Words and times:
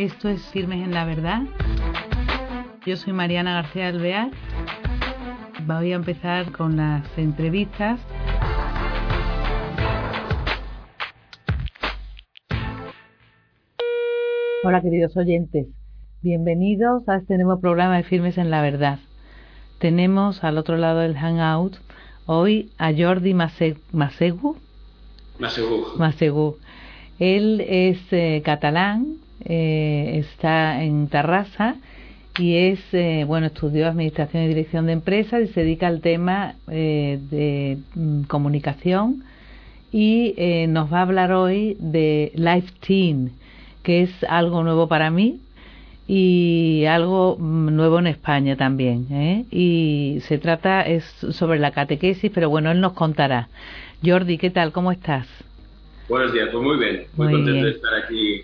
Esto 0.00 0.30
es 0.30 0.40
Firmes 0.46 0.82
en 0.82 0.94
la 0.94 1.04
Verdad. 1.04 1.42
Yo 2.86 2.96
soy 2.96 3.12
Mariana 3.12 3.52
García 3.52 3.88
Alvear. 3.88 4.30
Voy 5.66 5.92
a 5.92 5.96
empezar 5.96 6.52
con 6.52 6.78
las 6.78 7.06
entrevistas. 7.18 8.00
Hola 14.64 14.80
queridos 14.80 15.14
oyentes, 15.18 15.66
bienvenidos 16.22 17.06
a 17.06 17.16
este 17.16 17.36
nuevo 17.36 17.60
programa 17.60 17.98
de 17.98 18.02
Firmes 18.02 18.38
en 18.38 18.48
la 18.48 18.62
Verdad. 18.62 19.00
Tenemos 19.80 20.42
al 20.44 20.56
otro 20.56 20.78
lado 20.78 21.00
del 21.00 21.18
Hangout 21.18 21.76
hoy 22.24 22.72
a 22.78 22.90
Jordi 22.96 23.34
Masegu. 23.34 24.56
Masegu. 25.98 26.56
Él 27.18 27.60
es 27.68 28.00
eh, 28.12 28.40
catalán, 28.42 29.18
eh, 29.44 30.12
está 30.16 30.82
en 30.82 31.08
Tarrasa 31.08 31.76
y 32.38 32.56
es, 32.56 32.80
eh, 32.92 33.24
bueno, 33.26 33.46
estudió 33.46 33.88
Administración 33.88 34.44
y 34.44 34.48
Dirección 34.48 34.86
de 34.86 34.92
Empresas 34.92 35.42
y 35.42 35.48
se 35.48 35.60
dedica 35.64 35.88
al 35.88 36.00
tema 36.00 36.54
de 36.66 37.78
mm, 37.94 38.22
comunicación 38.22 39.24
y 39.92 40.34
nos 40.68 40.92
va 40.92 40.98
a 40.98 41.02
hablar 41.02 41.32
hoy 41.32 41.76
de 41.80 42.30
Life 42.36 42.72
Team, 42.86 43.30
que 43.82 44.02
es 44.02 44.10
algo 44.28 44.62
nuevo 44.62 44.86
para 44.86 45.10
mí 45.10 45.40
y 46.12 46.86
algo 46.86 47.36
mm, 47.38 47.74
nuevo 47.76 48.00
en 48.00 48.08
España 48.08 48.56
también. 48.56 49.46
Y 49.52 50.18
se 50.26 50.38
trata 50.38 50.82
es 50.82 51.04
sobre 51.30 51.60
la 51.60 51.70
catequesis, 51.70 52.32
pero 52.34 52.50
bueno, 52.50 52.72
él 52.72 52.80
nos 52.80 52.94
contará. 52.94 53.48
Jordi, 54.04 54.36
¿qué 54.36 54.50
tal? 54.50 54.72
¿Cómo 54.72 54.90
estás? 54.90 55.28
Buenos 56.08 56.32
días, 56.32 56.48
pues 56.50 56.64
muy 56.64 56.76
bien, 56.78 57.06
muy, 57.16 57.30
contento 57.30 57.64
de 57.64 57.70
estar 57.70 57.94
aquí, 57.94 58.42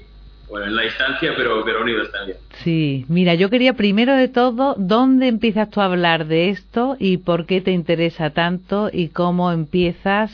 bueno, 0.49 0.67
en 0.67 0.77
la 0.77 0.83
distancia, 0.83 1.33
pero, 1.37 1.65
pero 1.65 1.83
unidos 1.83 2.11
también. 2.13 2.39
Sí, 2.63 3.05
mira, 3.09 3.35
yo 3.35 3.51
quería 3.51 3.75
primero 3.75 4.15
de 4.15 4.29
todo, 4.29 4.75
¿dónde 4.79 5.29
empiezas 5.29 5.71
tú 5.71 5.81
a 5.81 5.87
hablar 5.87 6.27
de 6.27 6.51
esto 6.51 6.97
y 6.99 7.19
por 7.19 7.47
qué 7.47 7.61
te 7.61 7.73
interesa 7.73 8.31
tanto 8.31 8.89
y 8.93 9.09
cómo 9.09 9.51
empiezas 9.53 10.31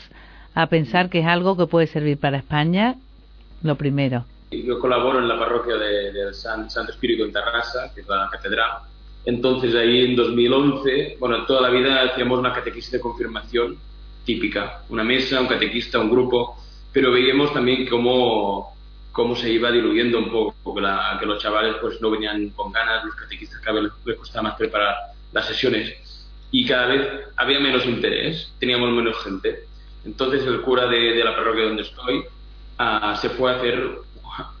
a 0.53 0.67
pensar 0.67 1.09
que 1.09 1.19
es 1.19 1.25
algo 1.25 1.57
que 1.57 1.67
puede 1.67 1.87
servir 1.87 2.17
para 2.17 2.37
España? 2.37 2.95
Lo 3.63 3.75
primero. 3.75 4.25
Yo 4.51 4.77
colaboro 4.79 5.19
en 5.19 5.27
la 5.27 5.39
parroquia 5.39 5.77
del 5.77 6.13
de 6.13 6.33
San, 6.33 6.69
Santo 6.69 6.91
Espíritu 6.91 7.23
en 7.23 7.31
Tarrasa, 7.31 7.91
que 7.93 8.01
es 8.01 8.07
la 8.07 8.29
catedral. 8.31 8.83
Entonces 9.25 9.73
ahí 9.73 10.05
en 10.05 10.15
2011, 10.15 11.17
bueno, 11.19 11.45
toda 11.45 11.61
la 11.61 11.69
vida 11.69 12.03
hacíamos 12.03 12.37
una 12.39 12.53
catequesis 12.53 12.91
de 12.91 12.99
confirmación 12.99 13.77
típica, 14.25 14.83
una 14.89 15.03
mesa, 15.03 15.41
un 15.41 15.47
catequista, 15.47 15.99
un 15.99 16.11
grupo 16.11 16.57
pero 16.93 17.11
veíamos 17.11 17.51
también 17.53 17.87
cómo, 17.87 18.72
cómo 19.13 19.35
se 19.35 19.49
iba 19.49 19.71
diluyendo 19.71 20.17
un 20.17 20.29
poco, 20.29 20.75
que, 20.75 20.81
la, 20.81 21.17
que, 21.19 21.25
los 21.25 21.41
chavales 21.41 21.75
pues 21.79 22.01
no 22.01 22.09
venían 22.11 22.49
con 22.49 22.71
ganas, 22.71 23.05
los 23.05 23.15
catequistas 23.15 23.61
cada 23.61 23.79
vez 23.79 23.91
les 24.03 24.17
costaba 24.17 24.49
más 24.49 24.55
preparar 24.55 24.95
las 25.31 25.47
sesiones 25.47 25.95
y 26.51 26.65
cada 26.65 26.87
vez 26.87 27.07
había 27.37 27.59
menos 27.59 27.85
interés, 27.85 28.51
teníamos 28.59 28.91
menos 28.91 29.23
gente. 29.23 29.65
Entonces 30.03 30.45
el 30.45 30.61
cura 30.61 30.87
de, 30.87 31.23
la 31.23 31.35
parroquia 31.35 31.63
donde 31.63 31.83
estoy 31.83 32.23
ah, 32.79 33.17
se 33.21 33.29
fue 33.29 33.51
a 33.51 33.55
hacer 33.55 33.99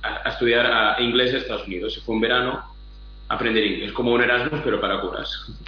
a, 0.03 0.29
estudiar 0.29 0.65
a 0.65 1.01
inglés 1.01 1.33
a 1.33 1.37
Estados 1.37 1.67
Unidos, 1.67 1.95
se 1.95 2.01
fue 2.01 2.15
un 2.15 2.21
verano 2.21 2.63
a 3.27 3.33
aprender 3.35 3.65
inglés, 3.65 3.91
como 3.91 4.11
un 4.11 4.21
Erasmus 4.21 4.61
pero 4.63 4.79
para 4.79 5.01
curas. 5.01 5.29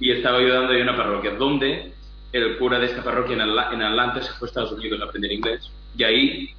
Y 0.00 0.10
estaba 0.10 0.38
ayudando 0.38 0.72
en 0.72 0.82
una 0.82 0.96
parroquia 0.96 1.30
donde 1.32 1.92
el 2.32 2.58
cura 2.58 2.80
de 2.80 2.86
esta 2.86 3.04
parroquia 3.04 3.34
en, 3.34 3.82
Atlanta 3.82 4.20
se 4.20 4.32
fue 4.32 4.48
a 4.48 4.50
Estados 4.50 4.72
Unidos 4.72 5.00
a 5.00 5.04
aprender 5.04 5.30
inglés 5.30 5.70
y 5.96 6.02
ahí 6.02 6.54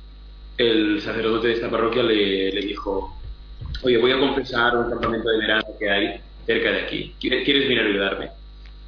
el 0.57 1.01
sacerdote 1.01 1.47
de 1.47 1.53
esta 1.53 1.69
parroquia 1.69 2.03
le, 2.03 2.51
dijo, 2.61 3.15
oye, 3.81 3.97
voy 3.97 4.11
a 4.11 4.19
confesar 4.19 4.77
un 4.77 4.89
campamento 4.89 5.29
de 5.29 5.37
verano 5.39 5.65
que 5.79 5.89
hay 5.89 6.19
cerca 6.45 6.71
de 6.71 6.81
aquí. 6.81 7.15
¿Quieres 7.19 7.45
venir 7.45 7.79
a 7.79 7.85
ayudarme? 7.85 8.29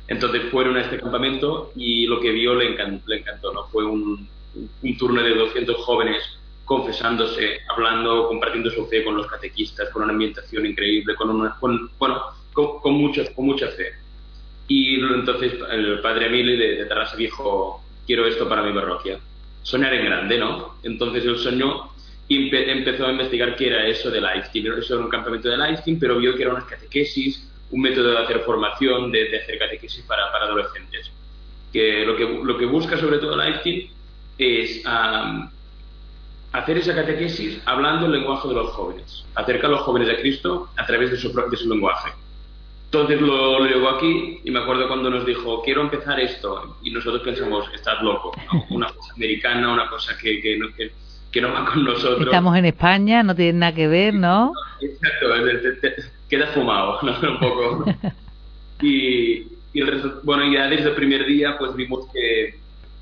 Entonces 0.07 0.43
fueron 0.51 0.77
a 0.77 0.81
este 0.81 0.99
campamento 0.99 1.71
y 1.75 2.05
lo 2.05 2.19
que 2.19 2.31
vio 2.31 2.53
le 2.53 2.71
encantó. 2.71 3.53
¿no? 3.53 3.65
Fue 3.67 3.83
un, 3.85 4.27
turno 4.97 5.23
de 5.23 5.33
200 5.33 5.77
jóvenes 5.83 6.21
confesándose, 6.63 7.59
hablando, 7.69 8.27
compartiendo 8.27 8.69
su 8.71 8.87
fe 8.87 9.03
con 9.03 9.17
los 9.17 9.27
catequistas, 9.27 9.89
con 9.89 10.03
una 10.03 10.13
ambientación 10.13 10.65
increíble, 10.65 11.15
con 11.15 11.29
una, 11.29 11.55
con, 11.59 11.89
con, 12.53 12.93
mucha 12.93 13.67
fe. 13.69 13.91
Y 14.67 14.95
entonces 14.99 15.53
el 15.71 15.99
padre 16.01 16.27
Emile 16.27 16.57
de, 16.57 16.75
de 16.77 16.85
Tarrasa 16.85 17.15
dijo, 17.17 17.83
quiero 18.05 18.25
esto 18.25 18.47
para 18.49 18.63
mi 18.63 18.73
parroquia 18.73 19.19
soñar 19.65 19.93
en 19.95 20.05
grande, 20.05 20.37
¿no? 20.37 20.75
Entonces 20.83 21.25
él 21.25 21.37
soñó 21.39 21.89
y 22.27 22.55
empezó 22.55 23.07
a 23.07 23.11
investigar 23.11 23.55
qué 23.55 23.67
era 23.67 23.87
eso 23.87 24.11
de 24.11 24.21
Lifestyle. 24.21 24.77
Eso 24.77 24.93
era 24.93 25.03
un 25.03 25.09
campamento 25.09 25.49
de 25.49 25.57
Lifestyle, 25.57 25.97
pero 25.99 26.17
vio 26.17 26.35
que 26.35 26.43
era 26.43 26.53
una 26.53 26.65
catequesis, 26.65 27.51
un 27.71 27.81
método 27.81 28.11
de 28.11 28.19
hacer 28.19 28.39
formación, 28.41 29.11
de, 29.11 29.37
hacer 29.37 29.57
catequesis 29.57 30.05
para, 30.05 30.31
para, 30.31 30.45
adolescentes. 30.45 31.11
Que 31.73 32.05
lo, 32.05 32.15
que 32.15 32.25
lo 32.43 32.57
que 32.57 32.65
busca 32.65 32.95
sobre 32.97 33.17
todo 33.17 33.35
Lifestyle 33.43 33.89
es 34.37 34.83
hacer 36.51 36.77
esa 36.77 36.93
catequesis 36.93 37.59
hablando 37.65 38.05
el 38.05 38.11
lenguaje 38.11 38.47
de 38.47 38.53
los 38.53 38.69
jóvenes, 38.69 39.25
acercar 39.33 39.71
a 39.71 39.73
los 39.73 39.81
jóvenes 39.81 40.09
a 40.09 40.21
Cristo 40.21 40.69
a 40.77 40.85
través 40.85 41.09
de 41.09 41.17
su, 41.17 41.33
de 41.33 41.57
su 41.57 41.67
lenguaje. 41.67 42.11
Entonces 42.95 43.19
lo, 43.19 43.59
lo, 43.59 43.65
llegó 43.65 43.89
aquí 43.89 44.39
y 44.41 44.51
me 44.51 44.59
acuerdo 44.59 44.87
cuando 44.87 45.09
nos 45.09 45.25
dijo, 45.25 45.61
quiero 45.63 45.81
empezar 45.81 46.17
esto. 46.17 46.77
Y 46.81 46.91
nosotros 46.91 47.23
pensamos, 47.23 47.65
estás 47.73 48.01
loco, 48.01 48.31
una 48.69 48.87
cosa 48.87 49.11
americana, 49.13 49.73
una 49.73 49.89
cosa 49.89 50.17
que, 50.17 50.41
que, 50.41 50.57
no, 50.57 50.67
que, 50.73 51.41
no 51.41 51.51
va 51.51 51.65
con 51.65 51.83
nosotros. 51.83 52.25
Estamos 52.25 52.55
en 52.55 52.63
España, 52.63 53.21
no 53.21 53.35
tiene 53.35 53.59
nada 53.59 53.75
que 53.75 53.89
ver, 53.89 54.13
¿no? 54.13 54.53
Exacto, 54.79 55.27
queda 56.29 56.47
fumado, 56.47 56.99
¿no? 57.01 57.11
Un 57.31 57.39
poco. 57.39 57.85
Y, 58.81 59.45
y 59.73 59.81
bueno, 60.23 60.49
ya 60.53 60.67
desde 60.69 60.89
el 60.89 60.95
primer 60.95 61.25
día 61.25 61.57
pues 61.57 61.75
vimos 61.75 62.07
que 62.13 62.57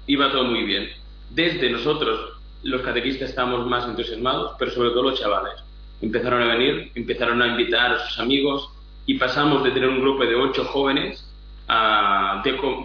iba 0.07 0.31
todo 0.31 0.45
muy 0.45 0.63
bien. 0.63 0.89
Desde 1.29 1.69
nosotros, 1.69 2.39
los 2.63 2.81
catequistas, 2.81 3.29
estábamos 3.29 3.67
más 3.67 3.87
entusiasmados, 3.87 4.55
pero 4.57 4.71
sobre 4.71 4.89
todo 4.89 5.03
los 5.03 5.19
chavales. 5.19 5.53
Empezaron 6.01 6.41
a 6.41 6.47
venir, 6.47 6.91
empezaron 6.95 7.43
a 7.43 7.47
invitar 7.49 7.93
a 7.93 8.07
sus 8.07 8.19
amigos, 8.19 8.72
y 9.05 9.15
pasamos 9.15 9.63
de 9.63 9.71
tener 9.71 9.89
un 9.89 10.01
grupo 10.01 10.25
de 10.25 10.35
ocho 10.35 10.63
jóvenes 10.65 11.25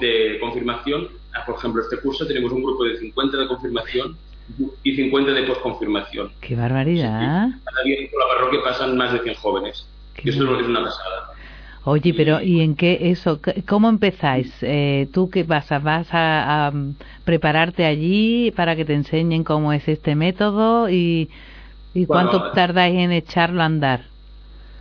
de, 0.01 0.39
confirmación 0.41 1.09
a, 1.35 1.45
por 1.45 1.57
ejemplo, 1.57 1.83
este 1.83 1.99
curso 1.99 2.27
tenemos 2.27 2.53
un 2.53 2.63
grupo 2.63 2.85
de 2.85 2.99
50 2.99 3.37
de 3.37 3.49
confirmación 3.49 4.17
y 4.83 4.97
50 4.97 5.33
de 5.33 5.43
posconfirmación. 5.43 6.33
¡Qué 6.41 6.57
barbaridad! 6.57 7.49
cada 7.65 7.83
día 7.85 7.97
por 8.11 8.21
la 8.21 8.35
parroquia 8.35 8.61
pasan 8.65 8.97
más 8.97 9.13
de 9.13 9.21
100 9.21 9.35
jóvenes. 9.37 9.87
Y 10.23 10.31
eso 10.31 10.59
es 10.59 10.67
una 10.67 10.85
pasada. 10.85 11.33
Oye, 11.85 12.13
pero 12.15 12.43
¿y 12.43 12.61
en 12.61 12.75
qué 12.75 12.99
eso? 13.11 13.41
¿Cómo 13.67 13.89
empezáis? 13.89 14.53
Eh, 14.63 15.09
¿Tú 15.13 15.31
qué 15.31 15.45
vas 15.45 15.71
a, 15.71 15.79
vas 15.79 16.09
a, 16.13 16.73
prepararte 17.25 17.87
allí 17.87 18.51
para 18.51 18.75
que 18.75 18.85
te 18.85 18.95
enseñen 18.95 19.45
cómo 19.45 19.73
es 19.73 19.87
este 19.87 20.15
método 20.15 20.91
y, 20.91 21.31
y 21.95 22.07
cuánto 22.07 22.51
tardáis 22.53 22.97
en 22.97 23.13
echarlo 23.13 23.63
a 23.63 23.67
andar? 23.67 24.03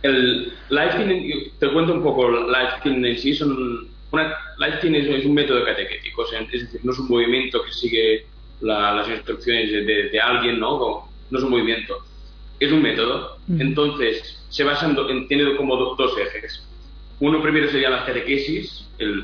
El 0.02 0.52
Lifetime, 0.70 1.50
te 1.58 1.72
cuento 1.72 1.94
un 1.94 2.02
poco, 2.02 2.30
Lifetime 2.30 3.10
en 3.10 3.18
sí 3.18 3.34
son 3.34 3.88
una, 4.10 4.34
es, 4.60 5.24
un 5.24 5.34
método 5.34 5.64
catequético, 5.64 6.24
es 6.24 6.50
decir, 6.50 6.80
no 6.82 6.92
es 6.92 6.98
un 6.98 7.08
movimiento 7.08 7.62
que 7.62 7.72
sigue 7.72 8.26
las 8.60 9.08
instrucciones 9.08 9.70
de, 9.70 10.20
alguien, 10.20 10.60
¿no? 10.60 11.08
No 11.30 11.38
es 11.38 11.44
un 11.44 11.50
movimiento, 11.50 11.98
es 12.58 12.72
un 12.72 12.82
método. 12.82 13.38
Entonces, 13.58 14.44
se 14.48 14.64
basa 14.64 14.86
en, 14.86 15.28
tiene 15.28 15.56
como 15.56 15.76
dos 15.76 16.12
ejes. 16.18 16.64
Uno 17.20 17.42
primero 17.42 17.68
sería 17.68 17.90
la 17.90 18.04
catequesis, 18.04 18.88
el, 18.98 19.22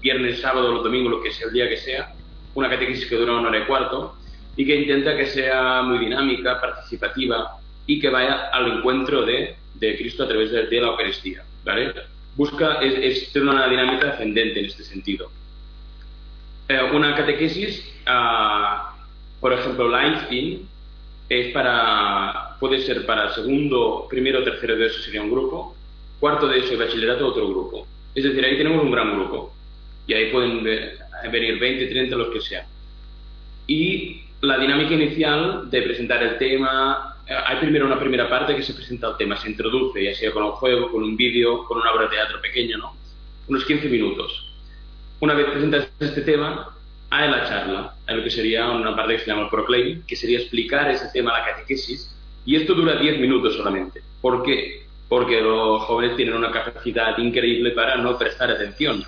viernes, 0.00 0.40
sábado 0.40 0.78
o 0.78 0.82
domingo, 0.82 1.10
lo 1.10 1.22
que 1.22 1.32
sea, 1.32 1.48
el 1.48 1.52
día 1.52 1.68
que 1.68 1.76
sea, 1.76 2.14
una 2.54 2.70
catequesis 2.70 3.06
que 3.06 3.16
dura 3.16 3.34
una 3.34 3.48
hora 3.48 3.58
y 3.58 3.66
cuarto 3.66 4.14
y 4.56 4.64
que 4.64 4.76
intenta 4.76 5.16
que 5.16 5.26
sea 5.26 5.82
muy 5.82 5.98
dinámica, 5.98 6.60
participativa 6.60 7.57
y 7.88 7.98
que 7.98 8.08
vaya 8.08 8.50
al 8.52 8.78
encuentro 8.78 9.26
de 9.26 9.56
de 9.80 9.96
Cristo 9.96 10.24
a 10.24 10.28
través 10.28 10.50
de, 10.50 10.80
la 10.80 10.88
Eucaristía. 10.88 11.42
¿vale? 11.64 11.92
Busca, 12.36 12.80
es, 12.80 13.32
tener 13.32 13.48
una 13.48 13.68
dinámica 13.68 14.10
ascendente 14.10 14.60
en 14.60 14.66
este 14.66 14.84
sentido. 14.84 15.30
Eh, 16.68 16.80
una 16.92 17.14
catequesis, 17.14 17.82
ah, 18.06 18.96
por 19.40 19.52
ejemplo, 19.52 19.96
Einstein, 19.96 20.68
es 21.28 21.52
para, 21.52 22.56
puede 22.58 22.80
ser 22.82 23.06
para 23.06 23.34
segundo, 23.34 24.06
primero, 24.08 24.42
tercero 24.42 24.76
de 24.76 24.86
eso 24.86 25.00
sería 25.00 25.22
un 25.22 25.30
grupo, 25.30 25.76
cuarto 26.20 26.48
de 26.48 26.58
eso 26.58 26.74
y 26.74 26.76
bachillerato 26.76 27.26
otro 27.26 27.48
grupo. 27.48 27.86
Es 28.14 28.24
decir, 28.24 28.44
ahí 28.44 28.56
tenemos 28.56 28.82
un 28.82 28.90
gran 28.90 29.14
grupo 29.14 29.54
y 30.06 30.14
ahí 30.14 30.32
pueden 30.32 30.64
venir 30.64 31.58
20, 31.58 31.86
30, 31.86 32.16
los 32.16 32.28
que 32.28 32.40
sean. 32.40 32.66
Y 33.66 34.22
la 34.40 34.58
dinámica 34.58 34.94
inicial 34.94 35.70
de 35.70 35.82
presentar 35.82 36.22
el 36.22 36.38
tema, 36.38 37.17
hay 37.28 37.56
primero 37.56 37.86
una 37.86 37.98
primera 37.98 38.28
parte 38.28 38.56
que 38.56 38.62
se 38.62 38.72
presenta 38.72 39.08
el 39.08 39.16
tema, 39.16 39.36
se 39.36 39.50
introduce, 39.50 40.02
ya 40.02 40.14
sea 40.14 40.32
con 40.32 40.44
un 40.44 40.52
juego, 40.52 40.90
con 40.90 41.02
un 41.02 41.16
vídeo, 41.16 41.64
con 41.64 41.78
una 41.78 41.92
obra 41.92 42.04
de 42.04 42.16
teatro 42.16 42.40
pequeño, 42.40 42.78
¿no? 42.78 42.96
Unos 43.48 43.64
15 43.64 43.88
minutos. 43.88 44.46
Una 45.20 45.34
vez 45.34 45.46
presentas 45.46 45.88
este 46.00 46.22
tema, 46.22 46.70
hay 47.10 47.30
la 47.30 47.46
charla, 47.48 47.94
hay 48.06 48.16
lo 48.16 48.22
que 48.22 48.30
sería 48.30 48.70
una 48.70 48.96
parte 48.96 49.14
que 49.14 49.20
se 49.20 49.26
llama 49.26 49.42
el 49.42 49.50
proclaim, 49.50 50.02
que 50.06 50.16
sería 50.16 50.38
explicar 50.38 50.90
ese 50.90 51.08
tema 51.12 51.34
a 51.34 51.40
la 51.40 51.46
catequesis 51.46 52.14
Y 52.46 52.56
esto 52.56 52.74
dura 52.74 52.96
10 52.96 53.18
minutos 53.20 53.56
solamente. 53.56 54.02
¿Por 54.22 54.42
qué? 54.42 54.86
Porque 55.08 55.40
los 55.40 55.82
jóvenes 55.82 56.16
tienen 56.16 56.34
una 56.34 56.50
capacidad 56.50 57.16
increíble 57.18 57.72
para 57.72 57.96
no 57.96 58.16
prestar 58.16 58.50
atención. 58.50 59.04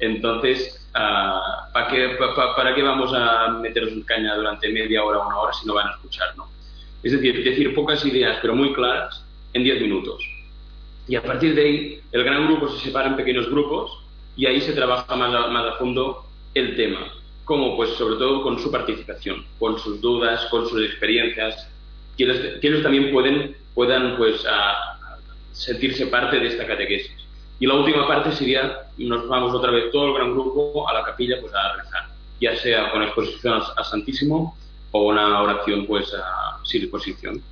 Entonces, 0.00 0.86
ah, 0.94 1.68
¿para, 1.72 1.88
qué, 1.88 2.16
para, 2.56 2.74
qué 2.74 2.82
vamos 2.82 3.12
a 3.14 3.48
meternos 3.60 3.92
en 3.92 4.02
caña 4.02 4.36
durante 4.36 4.68
media 4.70 5.02
hora 5.02 5.18
o 5.18 5.26
una 5.26 5.38
hora 5.38 5.52
si 5.52 5.66
no 5.66 5.74
van 5.74 5.88
a 5.88 5.92
escuchar? 5.92 6.36
¿no? 6.36 6.57
Es 7.02 7.12
decir, 7.12 7.44
decir 7.44 7.74
pocas 7.74 8.04
ideas 8.04 8.38
pero 8.42 8.54
muy 8.54 8.72
claras 8.72 9.24
en 9.52 9.64
10 9.64 9.82
minutos. 9.82 10.22
Y 11.06 11.16
a 11.16 11.22
partir 11.22 11.54
de 11.54 11.62
ahí, 11.62 12.00
el 12.12 12.24
gran 12.24 12.46
grupo 12.46 12.68
se 12.68 12.84
separa 12.84 13.08
en 13.08 13.16
pequeños 13.16 13.48
grupos 13.48 13.90
y 14.36 14.46
ahí 14.46 14.60
se 14.60 14.72
trabaja 14.72 15.16
más 15.16 15.34
a, 15.34 15.48
más 15.48 15.66
a 15.66 15.76
fondo 15.76 16.24
el 16.54 16.76
tema. 16.76 17.12
¿Cómo? 17.44 17.76
Pues 17.76 17.90
sobre 17.90 18.16
todo 18.16 18.42
con 18.42 18.58
su 18.58 18.70
participación, 18.70 19.44
con 19.58 19.78
sus 19.78 20.00
dudas, 20.02 20.44
con 20.50 20.68
sus 20.68 20.84
experiencias, 20.84 21.66
que 22.18 22.24
ellos, 22.60 22.82
también 22.82 23.10
pueden, 23.10 23.56
puedan 23.74 24.16
pues, 24.16 24.44
sentirse 25.52 26.06
parte 26.08 26.38
de 26.38 26.48
esta 26.48 26.66
catequesis. 26.66 27.16
Y 27.60 27.66
la 27.66 27.74
última 27.74 28.06
parte 28.06 28.32
sería, 28.32 28.88
nos 28.98 29.26
vamos 29.28 29.54
otra 29.54 29.70
vez 29.70 29.90
todo 29.90 30.08
el 30.08 30.14
gran 30.14 30.32
grupo 30.32 30.88
a 30.88 30.92
la 30.92 31.04
capilla 31.04 31.40
pues, 31.40 31.52
a 31.54 31.76
rezar, 31.76 32.08
ya 32.40 32.54
sea 32.56 32.92
con 32.92 33.02
exposición 33.02 33.62
al, 33.76 33.84
Santísimo 33.84 34.56
o 34.92 35.08
una 35.08 35.40
oración 35.42 35.86
pues 35.86 36.12
a, 36.14 36.47
sin 36.68 36.82
exposición. 36.82 37.42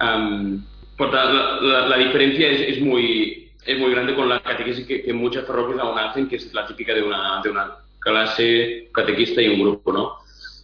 la, 0.00 1.98
diferencia 1.98 2.48
es, 2.48 2.76
es, 2.76 2.80
muy, 2.80 3.52
es 3.64 3.78
muy 3.78 3.90
grande 3.92 4.14
con 4.14 4.28
la 4.28 4.40
catequesis 4.40 4.86
que, 4.86 5.12
muchas 5.12 5.44
parroquias 5.44 5.78
aún 5.80 5.98
hacen, 5.98 6.28
que 6.28 6.36
es 6.36 6.52
la 6.52 6.66
típica 6.66 6.94
de 6.94 7.02
una, 7.02 7.40
de 7.42 7.50
una 7.50 7.76
clase 8.00 8.88
catequista 8.92 9.40
y 9.40 9.48
un 9.48 9.60
grupo, 9.60 9.92
¿no? 9.92 10.12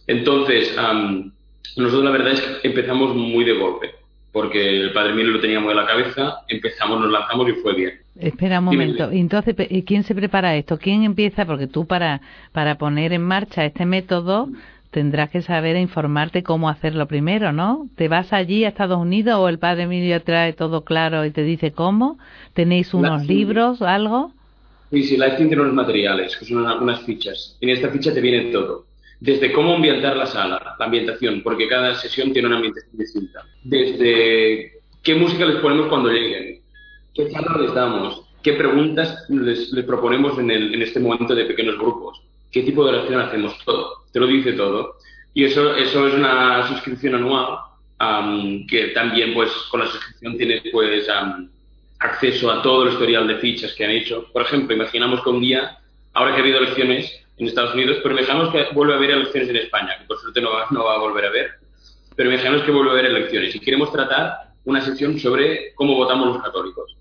Entonces, 0.07 0.75
nosotros 1.77 2.03
la 2.03 2.11
verdad 2.11 2.33
es 2.33 2.41
que 2.41 2.67
empezamos 2.67 3.15
muy 3.15 3.45
de 3.45 3.53
golpe 3.53 4.01
porque 4.31 4.81
el 4.81 4.93
Padre 4.93 5.13
Milo 5.13 5.31
lo 5.31 5.41
tenía 5.41 5.59
muy 5.59 5.71
en 5.71 5.77
la 5.77 5.85
cabeza, 5.85 6.37
empezamos, 6.47 6.99
nos 7.01 7.11
lanzamos 7.11 7.49
y 7.49 7.53
fue 7.53 7.75
bien. 7.75 7.99
Espera 8.17 8.59
un 8.59 8.65
momento, 8.65 9.09
entonces, 9.11 9.55
¿quién 9.85 10.03
se 10.03 10.15
prepara 10.15 10.55
esto? 10.55 10.77
¿Quién 10.77 11.03
empieza? 11.03 11.45
Porque 11.45 11.67
tú 11.67 11.85
para, 11.85 12.21
para 12.51 12.77
poner 12.77 13.13
en 13.13 13.23
marcha 13.23 13.65
este 13.65 13.85
método 13.85 14.49
tendrás 14.91 15.29
que 15.29 15.41
saber 15.41 15.75
e 15.75 15.81
informarte 15.81 16.43
cómo 16.43 16.69
hacerlo 16.69 17.07
primero, 17.07 17.51
¿no? 17.51 17.89
¿Te 17.95 18.07
vas 18.07 18.33
allí 18.33 18.65
a 18.65 18.69
Estados 18.69 18.99
Unidos 18.99 19.35
o 19.39 19.49
el 19.49 19.57
Padre 19.57 19.83
Emilio 19.83 20.21
trae 20.21 20.53
todo 20.53 20.83
claro 20.83 21.25
y 21.25 21.31
te 21.31 21.43
dice 21.43 21.71
cómo? 21.71 22.19
¿Tenéis 22.53 22.93
unos 22.93 23.25
libros 23.25 23.81
o 23.81 23.87
algo? 23.87 24.33
Sí, 24.91 25.03
sí, 25.03 25.17
Lighting 25.17 25.47
tiene 25.47 25.63
unos 25.63 25.73
materiales, 25.73 26.35
que 26.37 26.45
son 26.45 26.57
unas 26.57 27.01
fichas. 27.01 27.57
En 27.61 27.69
esta 27.69 27.89
ficha 27.89 28.13
te 28.13 28.21
viene 28.21 28.51
todo 28.51 28.91
desde 29.21 29.53
cómo 29.53 29.75
ambientar 29.75 30.17
la 30.17 30.25
sala, 30.25 30.75
la 30.77 30.85
ambientación, 30.85 31.41
porque 31.43 31.67
cada 31.67 31.93
sesión 31.95 32.33
tiene 32.33 32.47
una 32.47 32.57
ambientación 32.57 32.97
distinta. 32.97 33.45
Desde 33.63 34.79
qué 35.03 35.15
música 35.15 35.45
les 35.45 35.57
ponemos 35.57 35.87
cuando 35.87 36.09
lleguen, 36.09 36.59
qué 37.13 37.29
charla 37.29 37.61
les 37.61 37.73
damos, 37.73 38.23
qué 38.41 38.53
preguntas 38.53 39.25
les, 39.29 39.69
proponemos 39.85 40.39
en, 40.39 40.49
este 40.81 40.99
momento 40.99 41.35
de 41.35 41.45
pequeños 41.45 41.77
grupos, 41.77 42.19
qué 42.51 42.63
tipo 42.63 42.83
de 42.83 42.97
oración 42.97 43.21
hacemos, 43.21 43.55
todo. 43.63 44.00
Te 44.11 44.19
lo 44.19 44.27
dice 44.27 44.53
todo. 44.53 44.97
Y 45.33 45.45
eso, 45.45 45.75
eso 45.75 46.07
es 46.07 46.13
una 46.13 46.67
suscripción 46.67 47.15
anual 47.15 47.59
que 48.67 48.87
también 48.95 49.33
pues 49.33 49.51
con 49.69 49.81
la 49.81 49.87
suscripción 49.87 50.35
tienes 50.35 50.63
pues 50.71 51.07
acceso 51.99 52.51
a 52.51 52.61
todo 52.63 52.83
el 52.83 52.93
historial 52.93 53.27
de 53.27 53.37
fichas 53.37 53.73
que 53.73 53.85
han 53.85 53.91
hecho. 53.91 54.25
Por 54.33 54.41
ejemplo, 54.41 54.75
imaginamos 54.75 55.21
que 55.23 55.29
un 55.29 55.41
día, 55.41 55.77
ahora 56.13 56.31
que 56.31 56.37
ha 56.37 56.43
habido 56.43 56.57
elecciones, 56.57 57.21
en 57.41 57.47
Estados 57.47 57.73
Unidos, 57.73 57.97
pero 58.03 58.15
dejamos 58.15 58.51
que 58.51 58.67
vuelva 58.73 58.93
a 58.93 58.97
haber 58.97 59.11
elecciones 59.11 59.49
en 59.49 59.55
España, 59.57 59.97
que 59.97 60.05
por 60.05 60.19
suerte 60.19 60.41
no 60.41 60.51
va, 60.51 60.67
no 60.69 60.83
va 60.85 60.95
a 60.95 60.99
volver 60.99 61.25
a 61.25 61.29
haber, 61.29 61.51
pero 62.15 62.29
dejamos 62.29 62.61
que 62.61 62.71
vuelva 62.71 62.91
a 62.91 62.93
haber 62.93 63.07
elecciones. 63.07 63.55
Y 63.55 63.59
queremos 63.59 63.91
tratar 63.91 64.53
una 64.63 64.79
sesión 64.81 65.19
sobre 65.19 65.73
cómo 65.73 65.95
votamos 65.95 66.35
los 66.35 66.43
católicos. 66.43 66.95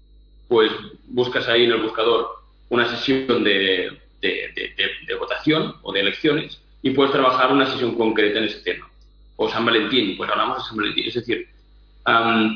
Pues 0.49 0.73
buscas 1.09 1.47
ahí 1.47 1.65
en 1.65 1.73
el 1.73 1.83
buscador 1.83 2.27
una 2.71 2.89
sesión 2.89 3.45
de, 3.45 3.99
de, 4.23 5.15
votación 5.19 5.75
o 5.83 5.93
de 5.93 6.01
elecciones 6.01 6.61
y 6.83 6.91
puedes 6.91 7.13
trabajar 7.13 7.53
una 7.53 7.67
sesión 7.67 7.95
concreta 7.95 8.39
en 8.39 8.45
ese 8.45 8.61
tema. 8.61 8.89
O 9.37 9.49
San 9.49 9.65
Valentín, 9.65 10.17
pues 10.17 10.31
hablamos 10.31 10.59
de 10.59 10.65
San 10.65 10.77
Valentín. 10.77 11.07
Es 11.07 11.15
decir, 11.15 11.49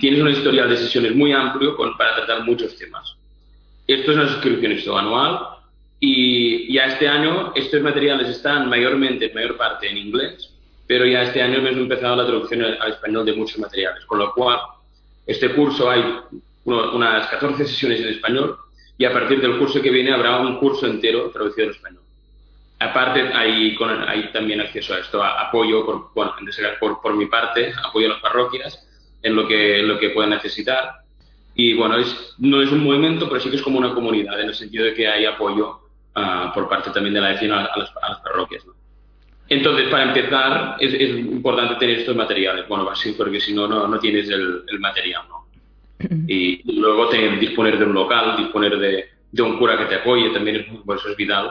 tienes 0.01 0.21
una 0.21 0.31
historial 0.31 0.69
de 0.69 0.77
sesiones 0.77 1.15
muy 1.15 1.33
amplio 1.33 1.77
para 1.77 2.17
tratar 2.17 2.45
muchos 2.45 2.77
temas. 2.77 3.17
Esto 3.87 4.13
es 4.13 4.17
una 4.17 4.29
suscripción 4.29 4.99
anual 4.99 5.41
y 6.01 6.73
ya 6.73 6.87
este 6.87 7.07
año 7.07 7.53
estos 7.55 7.81
materiales 7.83 8.29
están 8.29 8.69
mayormente, 8.69 9.27
en 9.27 9.35
mayor 9.35 9.57
parte, 9.57 9.89
en 9.89 9.99
inglés, 9.99 10.51
pero 10.87 11.07
ya 11.07 11.23
este 11.23 11.43
año 11.43 11.59
hemos 11.59 11.73
empezado 11.73 12.17
la 12.17 12.27
traducción 12.27 12.63
al 12.63 12.93
español 12.93 13.25
de 13.25 13.35
muchos 13.35 13.59
materiales, 13.59 14.05
con 14.07 14.19
lo 14.19 14.33
cual 14.33 14.59
este 15.27 15.51
curso 15.55 15.91
hay 15.91 16.03
unas 16.65 17.27
14 17.29 17.67
sesiones 17.67 18.01
en 18.01 18.09
español 18.09 18.57
y 18.97 19.05
a 19.05 19.13
partir 19.13 19.41
del 19.41 19.59
curso 19.59 19.83
que 19.83 19.91
viene 19.91 20.13
habrá 20.13 20.41
un 20.41 20.59
curso 20.59 20.87
entero 20.87 21.31
traducido 21.31 21.67
en 21.67 21.71
español. 21.75 22.04
Aparte, 22.85 23.31
hay, 23.33 23.77
hay 24.07 24.31
también 24.33 24.61
acceso 24.61 24.95
a 24.95 24.99
esto, 24.99 25.23
a 25.23 25.41
apoyo, 25.41 25.87
por, 25.87 26.13
bueno, 26.15 26.35
por, 26.79 27.01
por 27.01 27.17
mi 27.17 27.27
parte, 27.27 27.73
apoyo 27.83 28.09
a 28.09 28.13
las 28.13 28.21
parroquias 28.21 28.87
en 29.23 29.35
lo 29.35 29.49
que, 29.49 29.81
en 29.81 29.89
lo 29.89 29.99
que 29.99 30.11
puedan 30.11 30.31
necesitar. 30.31 30.97
Y 31.55 31.73
bueno, 31.75 31.97
es, 31.97 32.35
no 32.39 32.61
es 32.61 32.71
un 32.71 32.85
movimiento, 32.85 33.27
pero 33.29 33.41
sí 33.41 33.49
que 33.49 33.57
es 33.57 33.63
como 33.63 33.79
una 33.79 33.95
comunidad, 33.95 34.39
en 34.39 34.49
el 34.49 34.55
sentido 34.55 34.85
de 34.85 34.93
que 34.93 35.09
hay 35.09 35.25
apoyo 35.25 35.81
por 36.55 36.69
parte 36.69 36.91
también 36.91 37.15
de 37.15 37.21
la 37.21 37.31
vecina 37.31 37.65
a 37.65 37.79
las, 37.79 37.91
parroquias. 38.23 38.63
Entonces, 39.49 39.89
para 39.89 40.05
empezar, 40.05 40.77
es, 40.79 40.95
importante 40.95 41.77
tener 41.77 42.01
estos 42.01 42.15
materiales. 42.15 42.69
Bueno, 42.69 42.89
así 42.91 43.13
porque 43.13 43.41
si 43.41 43.55
no, 43.55 43.67
no 43.67 43.99
tienes 43.99 44.29
el, 44.29 44.79
material. 44.79 45.23
¿no? 45.29 45.47
Y, 46.29 46.61
luego 46.79 47.09
tener, 47.09 47.39
disponer 47.41 47.79
de 47.79 47.85
un 47.87 47.95
local, 47.95 48.37
disponer 48.37 48.79
de, 48.79 49.09
de 49.33 49.43
un 49.43 49.59
cura 49.59 49.79
que 49.79 49.87
te 49.87 49.97
apoye, 49.97 50.31
también 50.31 50.57
es, 50.57 50.67
pues, 50.85 51.01
eso 51.01 51.11
es 51.11 51.17
vital. 51.17 51.51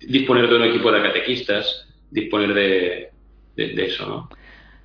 Disponer 0.00 0.48
de 0.48 0.56
un 0.56 0.64
equipo 0.64 0.90
de 0.90 1.02
catequistas, 1.02 1.86
disponer 2.10 2.54
de, 2.54 3.10
de 3.56 3.84
eso, 3.86 4.06
¿no? 4.06 4.28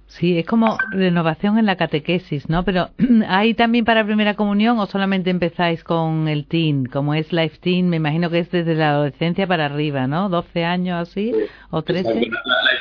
Sí, 0.07 0.37
es 0.37 0.45
como 0.45 0.77
renovación 0.91 1.57
en 1.57 1.65
la 1.65 1.77
catequesis, 1.77 2.47
¿no? 2.47 2.63
Pero 2.63 2.89
¿hay 3.27 3.53
también 3.53 3.85
para 3.85 4.05
primera 4.05 4.35
comunión 4.35 4.79
o 4.79 4.85
solamente 4.85 5.29
empezáis 5.29 5.83
con 5.83 6.27
el 6.27 6.45
teen, 6.45 6.85
como 6.85 7.13
es 7.15 7.33
Life 7.33 7.57
Teen? 7.59 7.89
Me 7.89 7.97
imagino 7.97 8.29
que 8.29 8.39
es 8.39 8.51
desde 8.51 8.75
la 8.75 8.91
adolescencia 8.91 9.47
para 9.47 9.65
arriba, 9.65 10.07
¿no? 10.07 10.29
¿12 10.29 10.63
años 10.63 11.09
así 11.09 11.33
o 11.71 11.81
13? 11.81 12.13
Life 12.13 12.31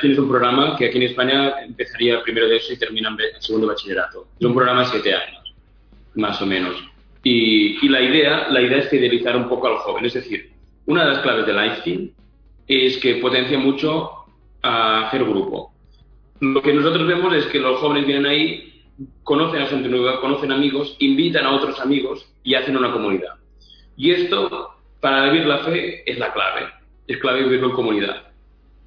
Teen 0.01 0.13
es 0.13 0.19
un 0.19 0.29
programa 0.29 0.77
que 0.77 0.87
aquí 0.87 0.99
en 0.99 1.05
España 1.05 1.55
empezaría 1.63 2.23
primero 2.23 2.47
de 2.47 2.57
eso 2.57 2.73
y 2.73 2.77
termina 2.77 3.09
en 3.09 3.43
segundo 3.43 3.69
bachillerato. 3.69 4.29
Es 4.39 4.47
un 4.47 4.55
programa 4.55 4.81
de 4.81 4.87
7 4.87 5.15
años, 5.15 5.55
más 6.15 6.41
o 6.43 6.47
menos. 6.47 6.77
Y, 7.23 7.89
la, 7.89 8.03
idea, 8.03 8.49
la 8.51 8.61
idea 8.61 8.79
es 8.79 8.91
fidelizar 8.91 9.35
un 9.35 9.49
poco 9.49 9.67
al 9.69 9.77
joven. 9.79 10.05
Es 10.05 10.13
decir, 10.13 10.53
una 10.85 11.05
de 11.05 11.13
las 11.13 11.21
claves 11.21 11.47
de 11.47 11.55
Life 11.55 11.81
Teen 11.83 12.13
es 12.67 12.99
que 12.99 13.17
potencia 13.17 13.59
mucho 13.59 14.11
a 14.63 15.07
hacer 15.07 15.25
grupo 15.25 15.75
lo 16.53 16.63
que 16.63 16.73
nosotros 16.73 17.07
vemos 17.07 17.35
es 17.35 17.47
que 17.47 17.59
los 17.59 17.79
jóvenes 17.81 18.07
vienen 18.07 18.27
ahí, 18.27 18.83
conocen 19.23 19.63
a 19.63 19.67
gente 19.67 19.89
nueva, 19.89 20.21
conocen 20.21 20.53
amigos, 20.53 20.97
invitan 20.99 21.47
a 21.47 21.53
otros 21.53 21.81
amigos 21.81 22.29
y 22.43 22.55
hacen 22.55 22.77
una 22.77 22.93
comunidad. 22.93 23.35
Y 23.97 24.11
esto, 24.11 24.71
para 25.01 25.31
vivir 25.31 25.47
la 25.47 25.59
fe, 25.59 26.03
es 26.11 26.19
la 26.19 26.33
clave. 26.33 26.69
Es 27.07 27.19
clave 27.19 27.45
vivirlo 27.45 27.69
en 27.69 27.75
comunidad. 27.75 28.33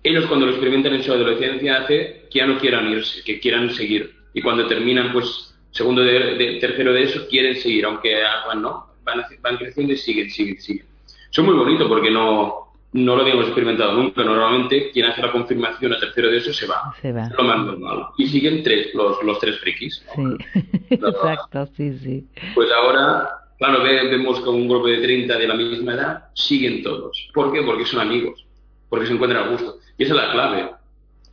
Ellos 0.03 0.25
cuando 0.27 0.45
lo 0.45 0.51
experimentan 0.51 0.93
en 0.93 1.03
su 1.03 1.11
adolescencia 1.11 1.77
hace 1.77 2.27
que 2.29 2.39
ya 2.39 2.47
no 2.47 2.57
quieran 2.59 2.91
irse, 2.91 3.23
que 3.23 3.39
quieran 3.39 3.71
seguir. 3.71 4.15
Y 4.33 4.41
cuando 4.41 4.67
terminan, 4.67 5.11
pues, 5.11 5.55
segundo 5.71 6.03
de, 6.03 6.57
tercero 6.59 6.93
de 6.93 7.03
eso, 7.03 7.27
quieren 7.27 7.55
seguir, 7.55 7.85
aunque 7.85 8.21
van, 8.45 8.61
¿no? 8.61 8.87
Van, 9.03 9.23
van 9.41 9.57
creciendo 9.57 9.93
y 9.93 9.97
siguen, 9.97 10.29
siguen, 10.29 10.59
siguen. 10.59 10.85
Es 11.31 11.39
muy 11.39 11.55
bonito 11.55 11.87
porque 11.87 12.11
no, 12.11 12.66
no 12.97 13.15
lo 13.15 13.21
habíamos 13.21 13.45
experimentado 13.45 13.93
nunca. 13.93 14.23
Normalmente 14.23 14.89
quien 14.91 15.05
hace 15.05 15.21
la 15.21 15.31
confirmación 15.31 15.93
a 15.93 15.99
tercero 15.99 16.29
de 16.29 16.37
eso 16.37 16.51
se 16.51 16.65
va. 16.65 16.93
Se 17.01 17.11
va. 17.11 17.29
lo 17.37 17.43
más 17.43 17.65
normal. 17.65 18.07
Y 18.17 18.27
siguen 18.27 18.63
tres, 18.63 18.93
los, 18.93 19.21
los 19.23 19.39
tres 19.39 19.59
frikis. 19.59 20.03
Sí, 20.15 20.21
exacto, 20.89 21.67
sí, 21.77 21.97
sí. 21.99 22.27
Pues 22.55 22.69
ahora, 22.71 23.29
claro, 23.59 23.83
vemos 23.83 24.41
que 24.41 24.49
un 24.49 24.67
grupo 24.67 24.87
de 24.87 24.97
30 24.97 25.37
de 25.37 25.47
la 25.47 25.53
misma 25.53 25.93
edad 25.93 26.25
siguen 26.33 26.81
todos. 26.81 27.29
¿Por 27.33 27.53
qué? 27.53 27.61
Porque 27.61 27.85
son 27.85 27.99
amigos, 27.99 28.45
porque 28.89 29.05
se 29.05 29.13
encuentran 29.13 29.43
a 29.43 29.49
gusto. 29.49 29.77
Y 29.97 30.03
esa 30.03 30.13
es 30.15 30.21
la 30.21 30.31
clave. 30.31 30.71